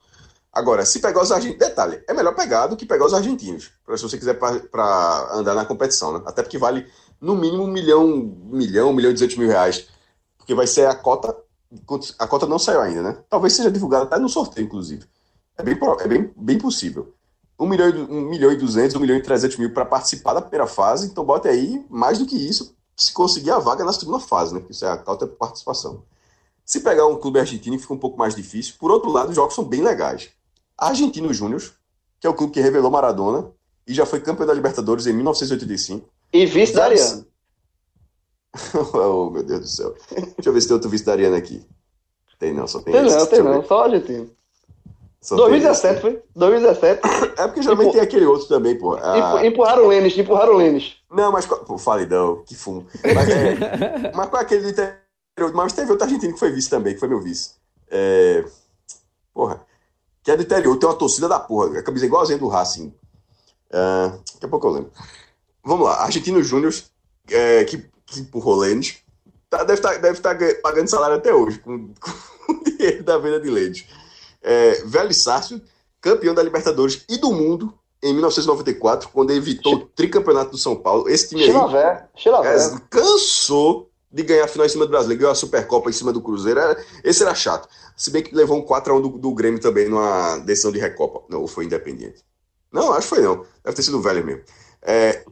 [0.55, 1.59] Agora, se pegar os argentinos.
[1.59, 3.71] Detalhe, é melhor pegar do que pegar os argentinos.
[3.97, 6.23] Se você quiser para andar na competição, né?
[6.25, 6.87] Até porque vale
[7.19, 8.07] no mínimo um milhão,
[8.45, 9.87] milhão, milhão e duzentos mil reais.
[10.37, 11.35] Porque vai ser a cota.
[12.17, 13.17] A cota não saiu ainda, né?
[13.29, 15.05] Talvez seja divulgada até no sorteio, inclusive.
[15.57, 17.13] É bem, é bem, bem possível.
[17.59, 20.41] 1 milhão, e, 1 milhão e 200, 1 milhão e 300 mil para participar da
[20.41, 24.19] primeira fase, então bota aí mais do que isso se conseguir a vaga na segunda
[24.19, 24.61] fase, né?
[24.61, 26.03] Que isso é a cauta participação.
[26.65, 28.75] Se pegar um clube argentino, fica um pouco mais difícil.
[28.79, 30.29] Por outro lado, os jogos são bem legais.
[30.77, 31.61] Argentino Júnior,
[32.19, 33.51] que é o clube que revelou Maradona
[33.87, 36.09] e já foi campeão da Libertadores em 1985.
[36.33, 37.27] E vice da Ariana.
[38.93, 39.95] oh, meu Deus do céu.
[40.09, 41.65] Deixa eu ver se tem outro vice da Ariana aqui.
[42.39, 43.15] Tem não, só tem, tem esse.
[43.15, 44.29] Não, tem não, só argentino.
[45.25, 46.21] Só 2017 foi?
[46.35, 47.01] 2017.
[47.37, 48.95] É porque geralmente tem aquele outro também, pô.
[48.95, 49.45] Ah...
[49.45, 50.97] Empurraram o Lênis, empurraram o Lênis.
[51.11, 51.45] Não, mas.
[51.45, 52.87] Pô, falidão, que fumo.
[53.03, 54.11] Mas, é...
[54.15, 55.53] mas qual é aquele do interior?
[55.53, 57.55] Mas teve outro argentino que foi vice também, que foi meu vice.
[57.89, 58.45] É...
[59.33, 59.59] Porra.
[60.23, 61.79] Que é do interior, tem uma torcida da porra.
[61.79, 62.93] A camisa é igualzinha do Racing.
[63.69, 64.91] Uh, daqui a pouco eu lembro.
[65.63, 66.03] Vamos lá.
[66.03, 66.73] Argentino Júnior,
[67.29, 68.99] é, que, que empurrou Lênis.
[69.49, 73.17] Tá, deve estar tá, deve tá pagando salário até hoje, com, com o dinheiro da
[73.17, 73.85] venda de Lênis
[74.45, 75.61] é, Velho Sárcio,
[75.99, 77.73] campeão da Libertadores e do mundo
[78.03, 81.09] em 1994, quando evitou o tricampeonato do São Paulo.
[81.09, 82.55] Esse time aí Chilavé, Chilavé.
[82.55, 86.13] é, cansou de ganhar a final em cima do Brasileiro, ganhou a Supercopa em cima
[86.13, 86.59] do Cruzeiro.
[86.59, 87.67] Era- esse era chato.
[87.97, 91.23] Se bem que levou um 4x1 do, do Grêmio também numa decisão de Recopa.
[91.29, 92.23] Não, ou foi Independente.
[92.71, 93.45] Não, acho que foi não.
[93.63, 94.43] Deve ter sido o velho mesmo.
[94.81, 95.23] É,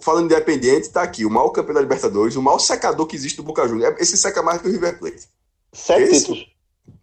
[0.00, 3.36] falando de Independente, tá aqui o maior campeão da Libertadores, o maior secador que existe
[3.36, 3.96] do Boca Juniors.
[3.98, 5.26] Esse seca mais que o River Plate.
[5.72, 6.46] Sete esse- títulos.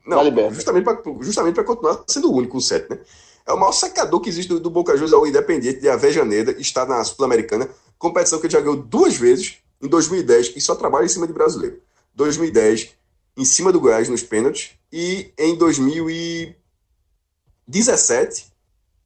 [0.07, 0.55] Não, Liberta.
[0.55, 2.99] justamente para justamente pra continuar sendo o único sete, né?
[3.45, 6.51] É o maior secador que existe do, do Boca Juniors, é o Independiente de Avejaneda,
[6.59, 11.05] está na Sul-Americana, competição que ele já ganhou duas vezes, em 2010, e só trabalha
[11.05, 11.79] em cima de brasileiro.
[12.15, 12.89] 2010,
[13.37, 18.51] em cima do Goiás nos pênaltis, e em 2017,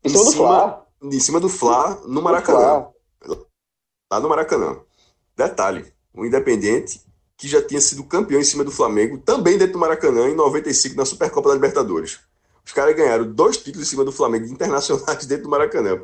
[0.03, 0.87] Em cima do Fla.
[1.03, 2.87] em cima do Fla, no Maracanã
[4.11, 4.77] lá no Maracanã.
[5.37, 7.01] Detalhe, o Independente,
[7.41, 10.95] que já tinha sido campeão em cima do Flamengo, também dentro do Maracanã, em 95,
[10.95, 12.19] na Supercopa da Libertadores.
[12.63, 15.99] Os caras ganharam dois títulos em cima do Flamengo internacionais dentro do Maracanã.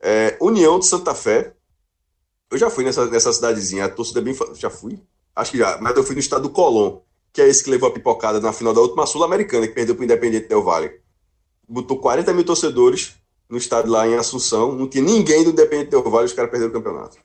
[0.00, 1.54] É, União de Santa Fé.
[2.52, 4.36] Eu já fui nessa, nessa cidadezinha, a torcida é bem.
[4.54, 4.96] Já fui?
[5.34, 7.00] Acho que já, mas eu fui no estado do Colón,
[7.32, 10.02] que é esse que levou a pipocada na final da última Sul-Americana, que perdeu para
[10.02, 11.00] o Independente Del Valle.
[11.68, 13.16] Botou 40 mil torcedores
[13.48, 16.70] no estádio lá em Assunção, não tinha ninguém do Independente Del Valle, os caras perderam
[16.70, 17.16] o campeonato.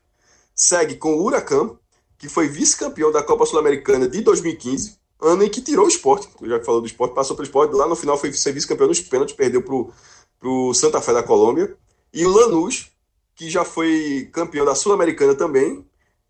[0.56, 1.78] Segue com o Huracan,
[2.20, 6.60] que foi vice-campeão da Copa Sul-Americana de 2015, ano em que tirou o esporte, já
[6.60, 9.36] que falou do esporte, passou pelo esporte, lá no final foi ser vice-campeão nos pênaltis,
[9.36, 9.92] perdeu pro,
[10.38, 11.76] pro Santa Fé da Colômbia,
[12.14, 12.92] e o Lanús,
[13.36, 15.86] que já foi campeão da Sul-Americana também,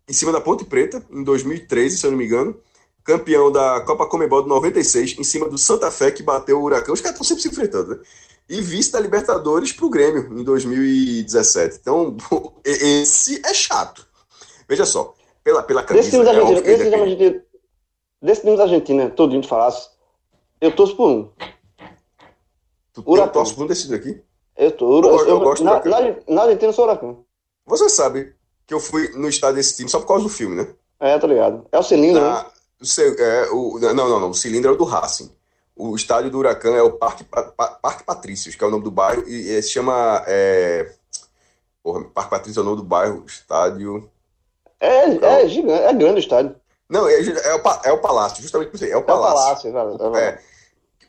[0.08, 2.56] em cima da Ponte Preta, em 2013, se eu não me engano,
[3.02, 6.92] campeão da Copa Comebol de 96, em cima do Santa Fé, que bateu o Huracan,
[6.92, 8.00] os caras estão sempre se enfrentando, né?
[8.48, 11.78] E vice da Libertadores pro Grêmio, em 2017.
[11.80, 12.16] Então,
[12.64, 14.06] esse é chato.
[14.68, 17.24] Veja só, pela, pela Desse camisa, time da Argentina, desse ele time da depende.
[17.24, 17.44] Argentina,
[18.22, 19.88] desse time da Argentina, todinho falasse,
[20.60, 21.30] eu torço por um.
[22.92, 24.20] Tu torce por um desses aqui?
[24.56, 27.16] Eu tô, eu, Eu gosto- eu gosto na, na, na Argentina eu sou Huracan.
[27.66, 28.34] Você sabe
[28.66, 30.68] que eu fui no estádio desse time só por causa do filme, né?
[30.98, 31.66] É, tá ligado.
[31.72, 32.28] É o cilindro, né?
[32.28, 32.46] Na-
[32.80, 34.30] o seu- é, o- não, não, não.
[34.30, 35.30] O cilindro é o do Racing.
[35.74, 38.84] O estádio do Huracan é o Parque, Pa- Pa- Parque Patrícios, que é o nome
[38.84, 40.22] do bairro, e, e se chama.
[40.26, 40.92] É...
[41.82, 44.10] Porra, Parque Patrícios é o nome do bairro, estádio.
[44.80, 46.56] É, é gigante, é grande o estádio.
[46.88, 49.04] Não, é, é, o, é o Palácio, justamente por isso aí, é o É o
[49.04, 49.72] Palácio.
[49.72, 50.16] palácio, velho.
[50.16, 50.38] É.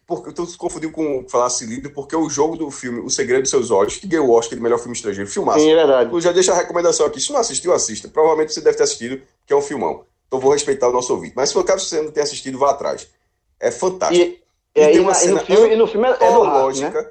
[0.06, 3.50] Porque tu se confundiu com falar cilindro, porque o jogo do filme O Segredo dos
[3.50, 5.60] Seus Olhos, que ganhou o Oscar de melhor filme estrangeiro, filmaço.
[5.60, 6.14] Sim, é verdade.
[6.14, 7.22] Eu já deixo a recomendação aqui.
[7.22, 8.10] Se não assistiu, assista.
[8.10, 10.04] Provavelmente você deve ter assistido, que é um filmão.
[10.28, 11.34] Então vou respeitar o nosso ouvinte.
[11.36, 13.08] Mas se for caso você não tenha assistido, vá atrás.
[13.58, 14.22] É fantástico.
[14.22, 14.42] E,
[14.76, 17.02] e, aí, tem uma e no cena filme, e no filme é, é do Antológica.
[17.02, 17.10] né?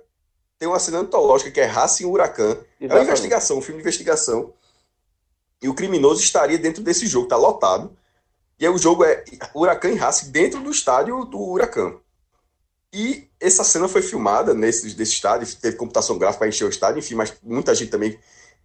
[0.59, 2.45] Tem uma cena antológica que é Racing Huracan.
[2.45, 3.07] É uma Exatamente.
[3.07, 4.53] investigação, um filme de investigação.
[5.63, 7.97] E o criminoso estaria dentro desse jogo, tá lotado.
[8.59, 11.95] E aí o jogo é Huracan e Racing dentro do estádio do Huracan.
[12.93, 16.99] E essa cena foi filmada nesse desse estádio, teve computação gráfica para encher o estádio,
[16.99, 18.19] enfim, mas muita gente também.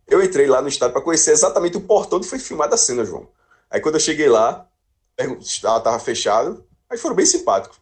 [0.07, 3.05] Eu entrei lá no estádio para conhecer exatamente o portão onde foi filmada a cena,
[3.05, 3.27] João.
[3.69, 4.67] Aí quando eu cheguei lá,
[5.17, 7.79] ela tava fechado, aí foram bem simpáticos.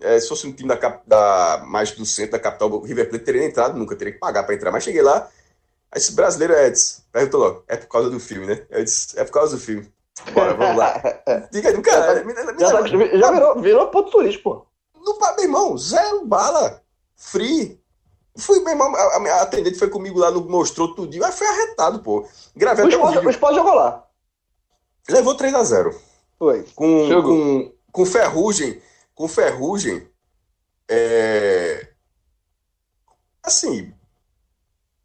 [0.00, 0.76] É, se fosse um time da,
[1.06, 4.44] da- mais do centro da capital, o River Plate teria entrado, nunca teria que pagar
[4.44, 4.70] para entrar.
[4.70, 5.28] Mas cheguei lá,
[5.92, 8.66] aí esse brasileiro é, disse, perguntou logo, é por causa do filme, né?
[8.70, 9.90] Eu disse, é por causa do filme.
[10.32, 11.00] Bora, vamos lá.
[11.52, 15.00] Diga aí do cara, me, me, me, Já, tá, já virou, virou ponto turístico, pô.
[15.00, 16.82] não, pa- meu irmão, zero bala,
[17.16, 17.80] free.
[18.36, 19.00] Fui, meu irmão, a,
[19.38, 22.26] a atendente foi comigo lá, no, mostrou tudinho, aí foi arretado, pô.
[22.54, 23.30] Gravei O até um Sport, o vídeo.
[23.30, 24.04] Sport jogou lá.
[25.08, 25.94] Levou 3x0.
[26.38, 26.62] Foi.
[26.74, 28.80] Com, com, com ferrugem,
[29.14, 30.08] com ferrugem,
[30.88, 31.88] é...
[33.42, 33.92] Assim,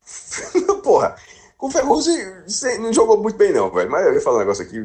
[0.84, 1.16] porra,
[1.58, 4.64] com ferrugem, você não jogou muito bem não, velho, mas eu ia falar um negócio
[4.64, 4.80] aqui,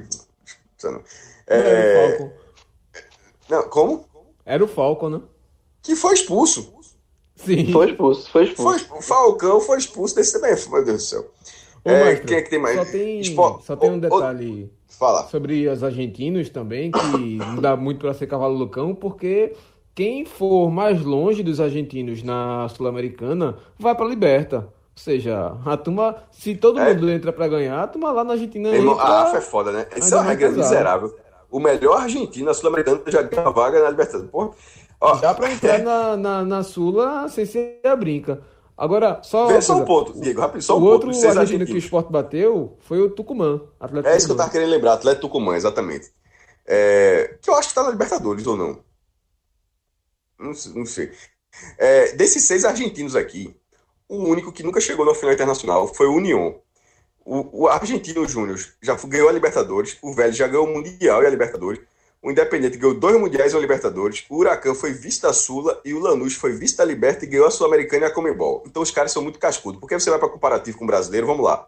[0.84, 0.96] não.
[0.98, 1.02] O
[1.46, 2.16] É...
[2.18, 2.32] Falcon.
[3.48, 4.04] Não, como?
[4.44, 5.20] Era o Falcon, né?
[5.82, 6.74] Que foi expulso.
[7.36, 7.72] Sim.
[7.72, 8.84] Foi expulso, foi expulso.
[8.86, 11.30] Foi, o Falcão foi expulso desse também, meu Deus do céu.
[11.84, 12.76] Ô, É, Maestro, quem é que tem mais?
[12.76, 15.22] Só tem, Espo- só tem um detalhe Fala.
[15.28, 19.54] sobre os argentinos também, que não dá muito para ser cavalo do cão, porque
[19.94, 24.68] quem for mais longe dos argentinos na Sul-Americana vai para Liberta.
[24.98, 26.92] Ou seja, a turma, se todo É.
[26.92, 29.06] mundo entra para ganhar, a turma lá na Argentina Meu irmão, entra...
[29.06, 29.86] a AFA é foda, né?
[29.92, 31.16] Ainda é uma regra miserável.
[31.48, 34.28] O melhor argentino na Sul-Americana já ganha uma vaga na Libertadores.
[34.28, 34.50] Porra.
[35.00, 38.42] Ó, Dá pra entrar na, na, na Sula sem ser a brinca.
[38.76, 39.46] Agora, só.
[39.46, 40.92] vê só um ponto, Diego, rápido, só o um ponto.
[40.92, 41.84] outro Os seis argentino que o argentinos.
[41.84, 43.60] esporte bateu foi o Tucumã.
[43.78, 44.38] Atlético É isso que eu Tucumã.
[44.38, 46.10] tava querendo lembrar, Atlético Tucumã, exatamente.
[46.66, 48.80] É, que eu acho que tá na Libertadores ou não.
[50.38, 51.12] Não, sei- não sei.
[51.78, 53.56] É, desses seis argentinos aqui,
[54.08, 56.56] o único que nunca chegou na final internacional foi o União.
[57.24, 61.26] O, o Argentino Júnior já ganhou a Libertadores, o Velho já ganhou o Mundial e
[61.26, 61.80] a Libertadores.
[62.20, 64.24] O Independente ganhou dois mundiais e uma Libertadores.
[64.28, 67.46] O Huracan foi vice da Sula e o Lanús foi vice da Liberta e ganhou
[67.46, 68.64] a Sul-Americana e a Comembol.
[68.66, 69.78] Então os caras são muito cascudos.
[69.78, 71.66] Porque você vai para comparativo com o brasileiro, vamos lá.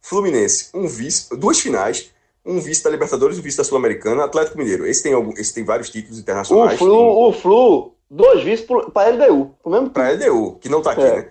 [0.00, 2.12] Fluminense, um vice, duas finais,
[2.46, 4.24] um vice da Libertadores e um vice da Sul-Americana.
[4.24, 6.78] Atlético Mineiro, esse tem, algum, esse tem vários títulos O internacionais.
[6.78, 8.64] Flu, o Flu, dois vices
[8.94, 9.54] para LDU.
[9.60, 11.16] Pro mesmo Para LDU, que não tá aqui, É.
[11.16, 11.28] né?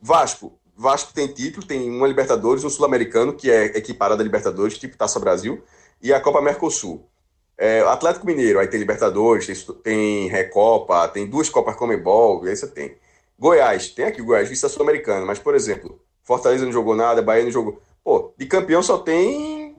[0.00, 0.58] Vasco.
[0.76, 5.18] Vasco tem título, tem uma Libertadores, um Sul-Americano, que é equiparado a Libertadores, tipo Taça
[5.18, 5.62] Brasil,
[6.00, 7.04] e a Copa Mercosul.
[7.56, 12.68] É, Atlético Mineiro, aí tem Libertadores, tem, tem Recopa, tem duas Copas Comebol, aí você
[12.68, 12.96] tem.
[13.36, 17.22] Goiás, tem aqui o Goiás, vice da Sul-Americana, mas, por exemplo, Fortaleza não jogou nada,
[17.22, 17.82] Bahia não jogou.
[18.04, 19.76] Pô, de campeão só tem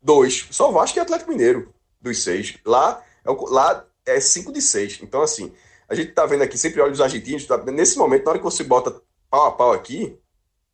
[0.00, 2.56] dois, só Vasco e Atlético Mineiro, dos seis.
[2.64, 5.00] Lá é, lá é cinco de seis.
[5.02, 5.52] Então, assim,
[5.88, 8.44] a gente tá vendo aqui, sempre olha os argentinos, tá- nesse momento, na hora que
[8.44, 9.00] você bota
[9.32, 10.18] pau a pau aqui,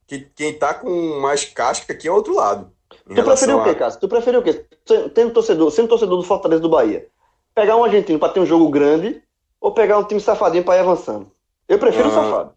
[0.07, 2.73] que, quem tá com mais casca aqui é o outro lado.
[3.15, 4.01] Tu preferiu o quê, Cássio?
[4.01, 4.67] Tu preferiu o quê?
[5.15, 7.07] Sendo torcedor, sendo torcedor do Fortaleza do Bahia,
[7.55, 9.23] pegar um argentino para ter um jogo grande
[9.61, 11.31] ou pegar um time safadinho para ir avançando?
[11.69, 12.15] Eu prefiro o Ah.
[12.15, 12.55] safado.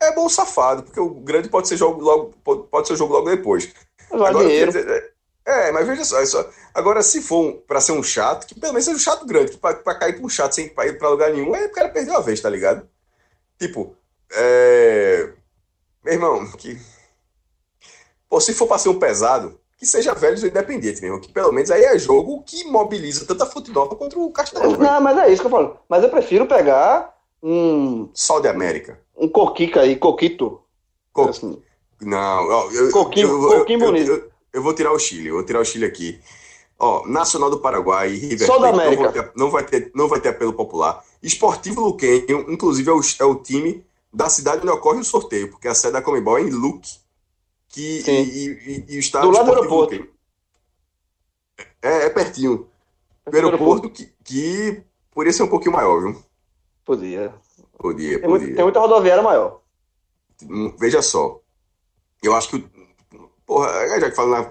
[0.00, 2.34] É bom safado, porque o grande pode ser jogo logo,
[2.70, 3.72] pode, ser jogo logo depois.
[4.10, 4.70] Vale Agora, dinheiro.
[4.72, 8.46] dizer, é, mas veja só, é só- agora se for um, pra ser um chato,
[8.46, 10.66] que pelo menos seja um chato grande, que pra, pra cair pra um chato sem
[10.66, 12.88] ir pra lugar nenhum, aí o cara perdeu a vez, tá ligado?
[13.58, 13.96] Tipo,
[14.32, 15.30] é...
[16.04, 16.78] Meu irmão, que...
[18.28, 21.52] Pô, se for pra ser um pesado, que seja velho e independente mesmo, que pelo
[21.52, 24.82] menos aí é jogo que mobiliza tanto a futebol contra o Castelão, velho.
[24.82, 25.78] Não, mas é isso que eu falo.
[25.88, 29.00] Mas eu prefiro pegar um, Sol de América.
[29.16, 30.60] um coquica aí, coquito.
[31.12, 31.60] Co- Assim.
[32.00, 34.10] Não, eu, Coquinho- eu, coquinho eu- bonito.
[34.10, 36.20] eu- eu vou tirar o Chile, eu vou tirar o Chile aqui.
[36.78, 39.02] Ó, Nacional do Paraguai e River Só da não, América.
[39.02, 41.02] vão ter- não vai ter, não vai ter apelo popular.
[41.22, 45.68] Esportivo Luquenho, inclusive, é o, é o time da cidade onde ocorre o sorteio, porque
[45.68, 46.98] a sede da Comebol é em Luque.
[47.68, 48.12] Que, Sim.
[48.12, 50.08] e, e, e, o estado Do lado do aeroporto.
[51.82, 52.68] É, é pertinho.
[53.30, 56.22] Do aeroporto que, que poderia ser um pouquinho maior, viu?
[56.84, 57.34] Podia.
[57.78, 58.54] Podia, Tem, muito- podia.
[58.56, 59.60] tem muita rodoviária maior.
[60.42, 61.40] Hum, Veja só.
[62.22, 63.28] Eu acho que o.
[63.44, 64.50] Porra, é, já que fala na-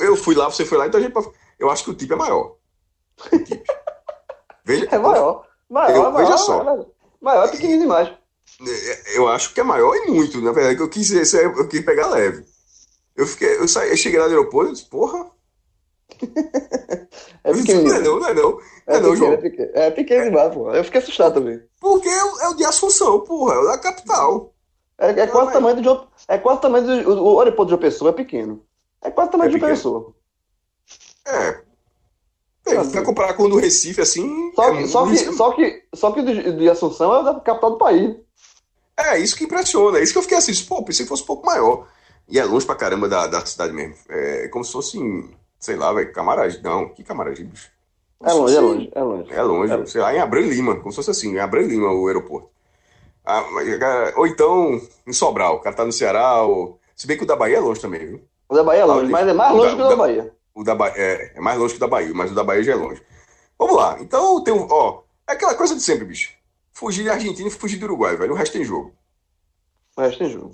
[0.00, 1.14] Eu fui lá, você foi lá, então a gente.
[1.58, 2.56] Eu acho que o tipo é maior.
[3.32, 3.62] O tipo.
[4.64, 5.46] Veja, É maior.
[5.70, 6.26] Maior, Eu- é maior.
[6.26, 6.64] veja só.
[6.64, 6.86] Maior,
[7.20, 8.15] maior é pequenininho demais.
[9.14, 10.40] Eu acho que é maior e muito.
[10.40, 12.44] Na verdade, que eu quis, eu quis pegar leve.
[13.14, 15.30] Eu fiquei, eu saí, eu cheguei lá no aeroporto e disse, porra.
[17.44, 18.60] É Não é não, não é não.
[18.86, 19.70] É É não, pequeno, é pequeno.
[19.74, 20.72] É pequeno demais, pô.
[20.72, 21.62] Eu fiquei assustado também.
[21.80, 23.54] Porque é o, é o de Assunção, porra.
[23.54, 24.54] É o da capital.
[24.98, 26.08] É, é quase o tamanho do.
[26.26, 27.24] É quase o tamanho do.
[27.24, 28.64] O, aeroporto de João Pessoa é pequeno.
[29.02, 29.76] É quase o tamanho É de pequeno.
[29.76, 30.14] Pessoa.
[31.26, 31.65] É.
[32.68, 32.90] É, Assim.
[32.92, 34.52] Vai comparar com o do Recife, assim.
[34.54, 37.34] Só é que, só que, só que, só que o de, de Assunção é da
[37.40, 38.16] capital do país.
[38.98, 39.98] É, isso que impressiona.
[39.98, 41.86] É isso que eu fiquei assim, pô, pensei que fosse um pouco maior.
[42.28, 43.94] E é longe pra caramba da, da cidade mesmo.
[44.08, 46.64] É como se fosse, em, sei lá, velho, Camaragibe.
[46.64, 47.70] Não, que Camaragibe, bicho?
[48.24, 49.32] É se longe, é fosse- longe, é longe.
[49.32, 49.86] É longe, É.
[49.86, 52.48] sei lá, em Abreu Lima, como se fosse assim, em Abreu Lima o aeroporto.
[53.24, 53.44] Ah,
[53.78, 56.80] cara, ou então em Sobral, o cara tá no Ceará, ou...
[56.96, 58.20] se bem que o da Bahia é longe também, viu?
[58.48, 59.12] O da Bahia é longe, Ali.
[59.12, 60.32] mas é mais longe da- que o da da- Bahia.
[60.56, 62.62] O da Bahia é, é mais longe que o da Bahia, mas o da Bahia
[62.62, 63.02] já é longe.
[63.58, 66.30] Vamos lá, então tem um, ó, é aquela coisa de sempre, bicho.
[66.72, 68.94] Fugir da Argentina e fugir do Uruguai, velho, o resto tem jogo.
[69.94, 70.52] O resto tem jogo.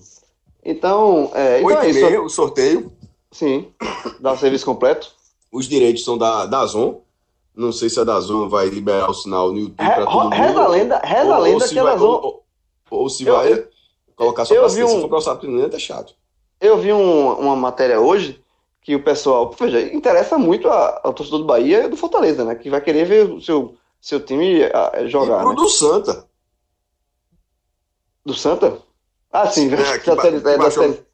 [0.64, 2.20] Então, é, então é isso.
[2.20, 2.92] o sorteio,
[3.30, 3.72] Sim,
[4.20, 5.12] dá o serviço completo.
[5.52, 7.00] os direitos são da, da Zon.
[7.54, 10.22] Não sei se a da Zon vai liberar o sinal no YouTube Re- para todo
[10.24, 10.32] mundo.
[10.34, 12.10] Reza a lenda, reza a ou- lenda ou se que vai, elas vão.
[12.10, 12.44] ou, ou-
[12.90, 13.68] ou se Eu- vai eu-
[14.16, 14.90] colocar só eu pra vi assistir.
[14.90, 15.20] Se um- for pra
[15.76, 16.14] é chato.
[16.60, 18.42] Eu vi um- uma matéria hoje
[18.82, 22.54] que o pessoal, veja, interessa muito a- ao torcedor do Bahia e do Fortaleza, né?
[22.56, 25.54] Que vai querer ver o seu, seu time ah, E jogar, pro né?
[25.54, 26.26] do Santa.
[28.24, 28.78] Do Santa?
[29.32, 31.04] Ah, sim, É, que da ba- série, que é, da baixou- série-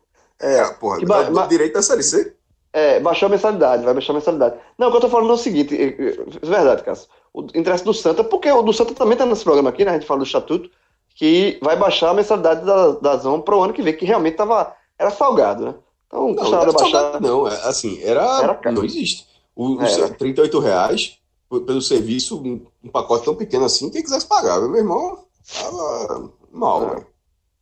[0.41, 2.35] É, porra, que ba- dá ma- direito da Série C.
[2.73, 4.57] É, baixou a mensalidade, vai baixar a mensalidade.
[4.77, 6.09] Não, o que eu tô falando é o seguinte, é, é,
[6.43, 7.09] é verdade, Cássio.
[7.33, 9.93] O interesse do Santa, porque o do Santa também tá nesse programa aqui, né?
[9.93, 10.71] A gente fala do Estatuto,
[11.15, 14.75] que vai baixar a mensalidade da, da Zon pro ano que vem, que realmente tava,
[14.99, 15.75] era salgado, né?
[16.09, 16.91] Então, não Não, era baixar.
[16.91, 17.47] saudade, não.
[17.47, 18.77] Assim, era, Era caro.
[18.77, 19.27] não existe.
[19.55, 20.09] O, o Era.
[20.11, 24.61] 38 reais pelo serviço, um, pacote tão pequeno assim, quem quisesse pagar.
[24.61, 25.19] Meu irmão,
[25.55, 27.07] tava mal, É.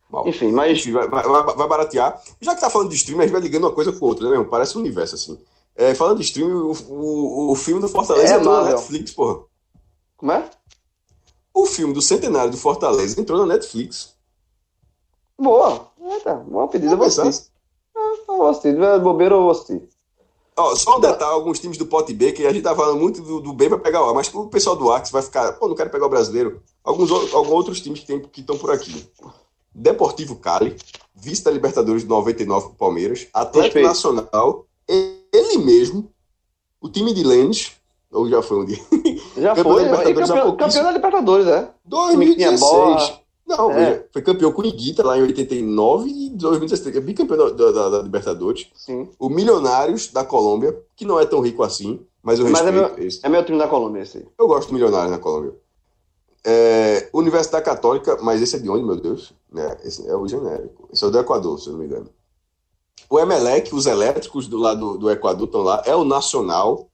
[0.09, 0.25] Mal.
[0.27, 2.21] Enfim, mas vai, vai, vai- baratear.
[2.39, 4.31] Já que tá falando de stream, a gente vai ligando uma coisa com outra, né,
[4.37, 4.45] meu?
[4.47, 5.37] Parece um universo, assim.
[5.75, 8.69] É, falando de stream, o, o, o filme do Fortaleza É, entrou na.
[8.71, 9.39] Netflix, porra.
[10.15, 10.49] como é?
[11.53, 14.15] O filme do Centenário do Fortaleza entrou na Netflix.
[15.37, 15.87] Boa.
[16.09, 17.51] Eita, boa pedida, eu vou Vamos assistir.
[18.37, 19.81] Vou assistir, de bobeira eu vou assistir.
[20.55, 23.21] Ó, só um detalhe, alguns times do pote B, que a gente tá falando muito
[23.21, 25.67] do, do B vai pegar o A, mas o pessoal do Axe vai ficar, pô,
[25.67, 26.61] não quero pegar o brasileiro.
[26.83, 29.07] Alguns, alguns outros times que tem- que estão por aqui.
[29.73, 30.75] Deportivo Cali,
[31.13, 33.87] vice da Libertadores de 99 com o Palmeiras, Atlético Respeito.
[33.87, 36.09] Nacional, ele mesmo,
[36.81, 37.73] o time de Lênis,
[38.11, 38.79] Ou já foi um dia?
[39.37, 41.59] Já Campeão foi, da Libertadores há campeão, campeão da Libertadores, é.
[41.59, 43.19] tinha 2016.
[43.47, 43.75] Não, É.
[43.91, 46.95] veja, foi campeão com o Iguita lá em 89 e 2016.
[46.95, 48.67] É bicampeão da, da, da- Libertadores.
[48.75, 49.09] Sim.
[49.17, 52.97] O Milionários da Colômbia, que não é tão rico assim, mas eu Mas é respeito
[52.97, 53.19] meu, esse.
[53.23, 54.17] é meu time da Colômbia esse.
[54.17, 54.25] aí.
[54.37, 55.53] Eu gosto do Milionários na Colômbia.
[56.45, 59.33] É, Universidade Católica, mas esse é de onde, meu Deus?
[59.55, 60.87] É, esse é o genérico.
[60.93, 62.09] Esse é o do Equador, se eu não me engano.
[63.09, 65.81] O Emelec, os elétricos do lado do Equador estão lá.
[65.85, 66.89] É o Nacional.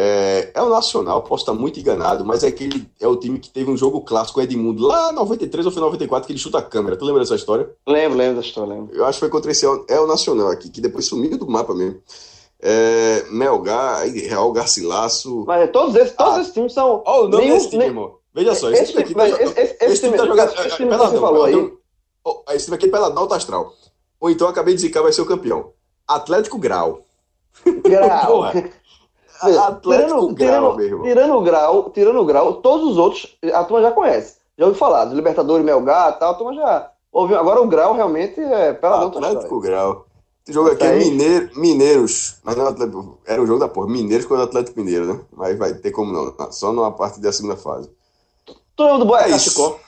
[0.00, 3.50] É, é o Nacional, posso estar muito enganado, mas é aquele é o time que
[3.50, 6.58] teve um jogo clássico, o Edmundo, lá em 93 ou foi 94, que ele chuta
[6.58, 6.96] a câmera.
[6.96, 7.68] Tu lembra dessa história?
[7.84, 8.94] Lembro, lembro da história, lembro.
[8.94, 11.74] Eu acho que foi contra esse é o Nacional aqui, que depois sumiu do mapa
[11.74, 12.00] mesmo.
[12.62, 15.42] É, Melgar, Real Garcilaço.
[15.44, 16.40] Mas é, todos esses, todos Ah.
[16.42, 17.02] esses times são.
[17.04, 18.18] Olha o nome desse time, irmão.
[18.32, 20.52] Veja só, esse, esse, time aqui mas tá, esse, esse, esse time, tá jogando.
[20.64, 21.72] esse time peladão, falou aí.
[22.54, 23.72] esse time aqui é peladão astral.
[24.20, 25.72] Ou então acabei de zicar, vai ser o campeão.
[26.06, 27.00] Atlético Grau.
[27.82, 28.26] Grau.
[28.30, 28.77] Porra.
[29.42, 33.82] Atlético tirando, Grau, tirando, tirando o grau, tirando o grau, todos os outros a turma
[33.82, 34.36] já conhece.
[34.56, 37.38] Já ouviu falar, do Libertadores, Melgar e tal, a turma já ouviu.
[37.38, 39.30] Agora o grau realmente é peladão total.
[39.30, 40.06] Atlético Grau.
[40.44, 41.10] Esse jogo aqui Tá é aí.
[41.10, 42.38] Mineiro, Mineiros.
[42.42, 43.18] Mas não é Atlético.
[43.26, 43.86] Era o jogo da porra.
[43.86, 45.20] Mineiros contra Atlético Mineiro, né?
[45.36, 46.50] Mas vai ter como não.
[46.50, 47.90] Só numa parte da segunda fase.
[48.74, 49.30] Tu lembra do Boia É.
[49.30, 49.78] Cachicó?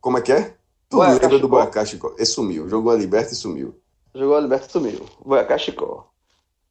[0.00, 0.54] Como é que é?
[0.90, 1.70] Tu Boia lembra do Cachicó.
[1.70, 2.12] Boia Chicó?
[2.16, 2.68] Ele sumiu.
[2.68, 3.74] Jogou a Liberta e sumiu.
[4.14, 5.00] Jogou a Liberta e sumiu.
[5.24, 6.06] Boia Cachicó.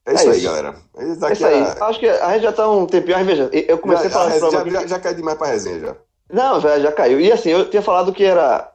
[0.08, 0.46] É isso É aí, isso.
[0.48, 0.76] galera.
[0.98, 1.62] É isso aqui aí.
[1.62, 3.18] a- Acho que a gente já tá um tempinho.
[3.18, 5.80] Aí, veja, eu comecei a já, falar esse já, já, já cai demais pra resenha
[5.80, 5.96] já.
[6.32, 7.20] Não, já, já caiu.
[7.20, 8.72] E assim, eu tinha falado que era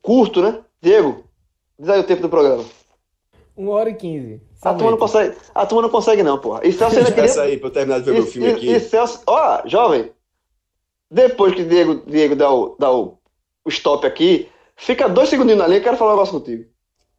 [0.00, 0.60] curto, né?
[0.80, 1.24] Diego,
[1.78, 2.64] diz aí o tempo do programa.
[3.56, 4.40] 1 hora e 15.
[4.62, 6.60] A turma não consegue, a turma não consegue não, porra.
[6.64, 7.42] E Celso ainda queria...
[7.42, 8.70] aí, pra eu terminar de ver meu E, filme e- aqui.
[8.70, 9.22] e Celso...
[9.26, 10.12] Ó, jovem,
[11.10, 13.18] depois que Diego, Diego dá, o, dá o,
[13.64, 16.64] o stop aqui, fica dois segundinhos na linha, eu quero falar um negócio contigo.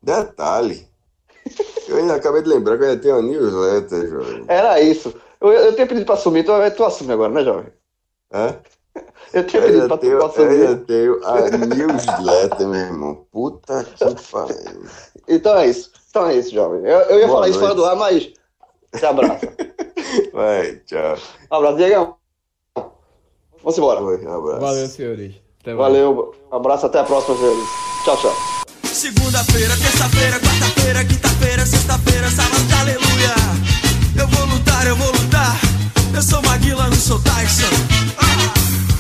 [0.02, 0.87] Detalhe.
[1.88, 4.46] Eu ainda acabei de lembrar que eu ainda tenho a newsletter, jovem.
[4.48, 5.14] Era isso.
[5.40, 7.66] Eu, eu tenho pedido pra assumir, tu, tu assume agora, né, jovem?
[8.34, 8.56] Hã?
[9.34, 10.86] Eu Eu tinha pedido pra tu tenho, pra eu ainda assumir.
[10.86, 13.26] tenho a newsletter, meu irmão.
[13.32, 14.86] Puta que pariu.
[15.28, 15.92] Então é isso.
[16.10, 16.82] Então é isso, jovem.
[16.84, 17.78] Eu, eu ia Boa falar isso fora noite.
[17.78, 18.34] do ar, mas
[18.98, 19.54] te abraça.
[20.34, 21.18] Vai, tchau.
[21.52, 22.18] Um abraço, Diego.
[23.62, 24.02] Vamos embora.
[24.02, 24.62] Oi, um abraço.
[24.62, 25.36] Valeu, senhores.
[25.62, 25.80] Até mais.
[25.80, 27.68] Valeu, um abraço, até a próxima, senhores.
[28.06, 28.57] Tchau, tchau.
[28.98, 33.36] Segunda-feira, terça-feira, quarta-feira, quinta-feira, sexta-feira, sábado, aleluia.
[34.16, 35.56] Eu vou lutar, eu vou lutar.
[36.16, 37.70] Eu sou Maguila, não sou Tyson.
[38.18, 38.97] Ah!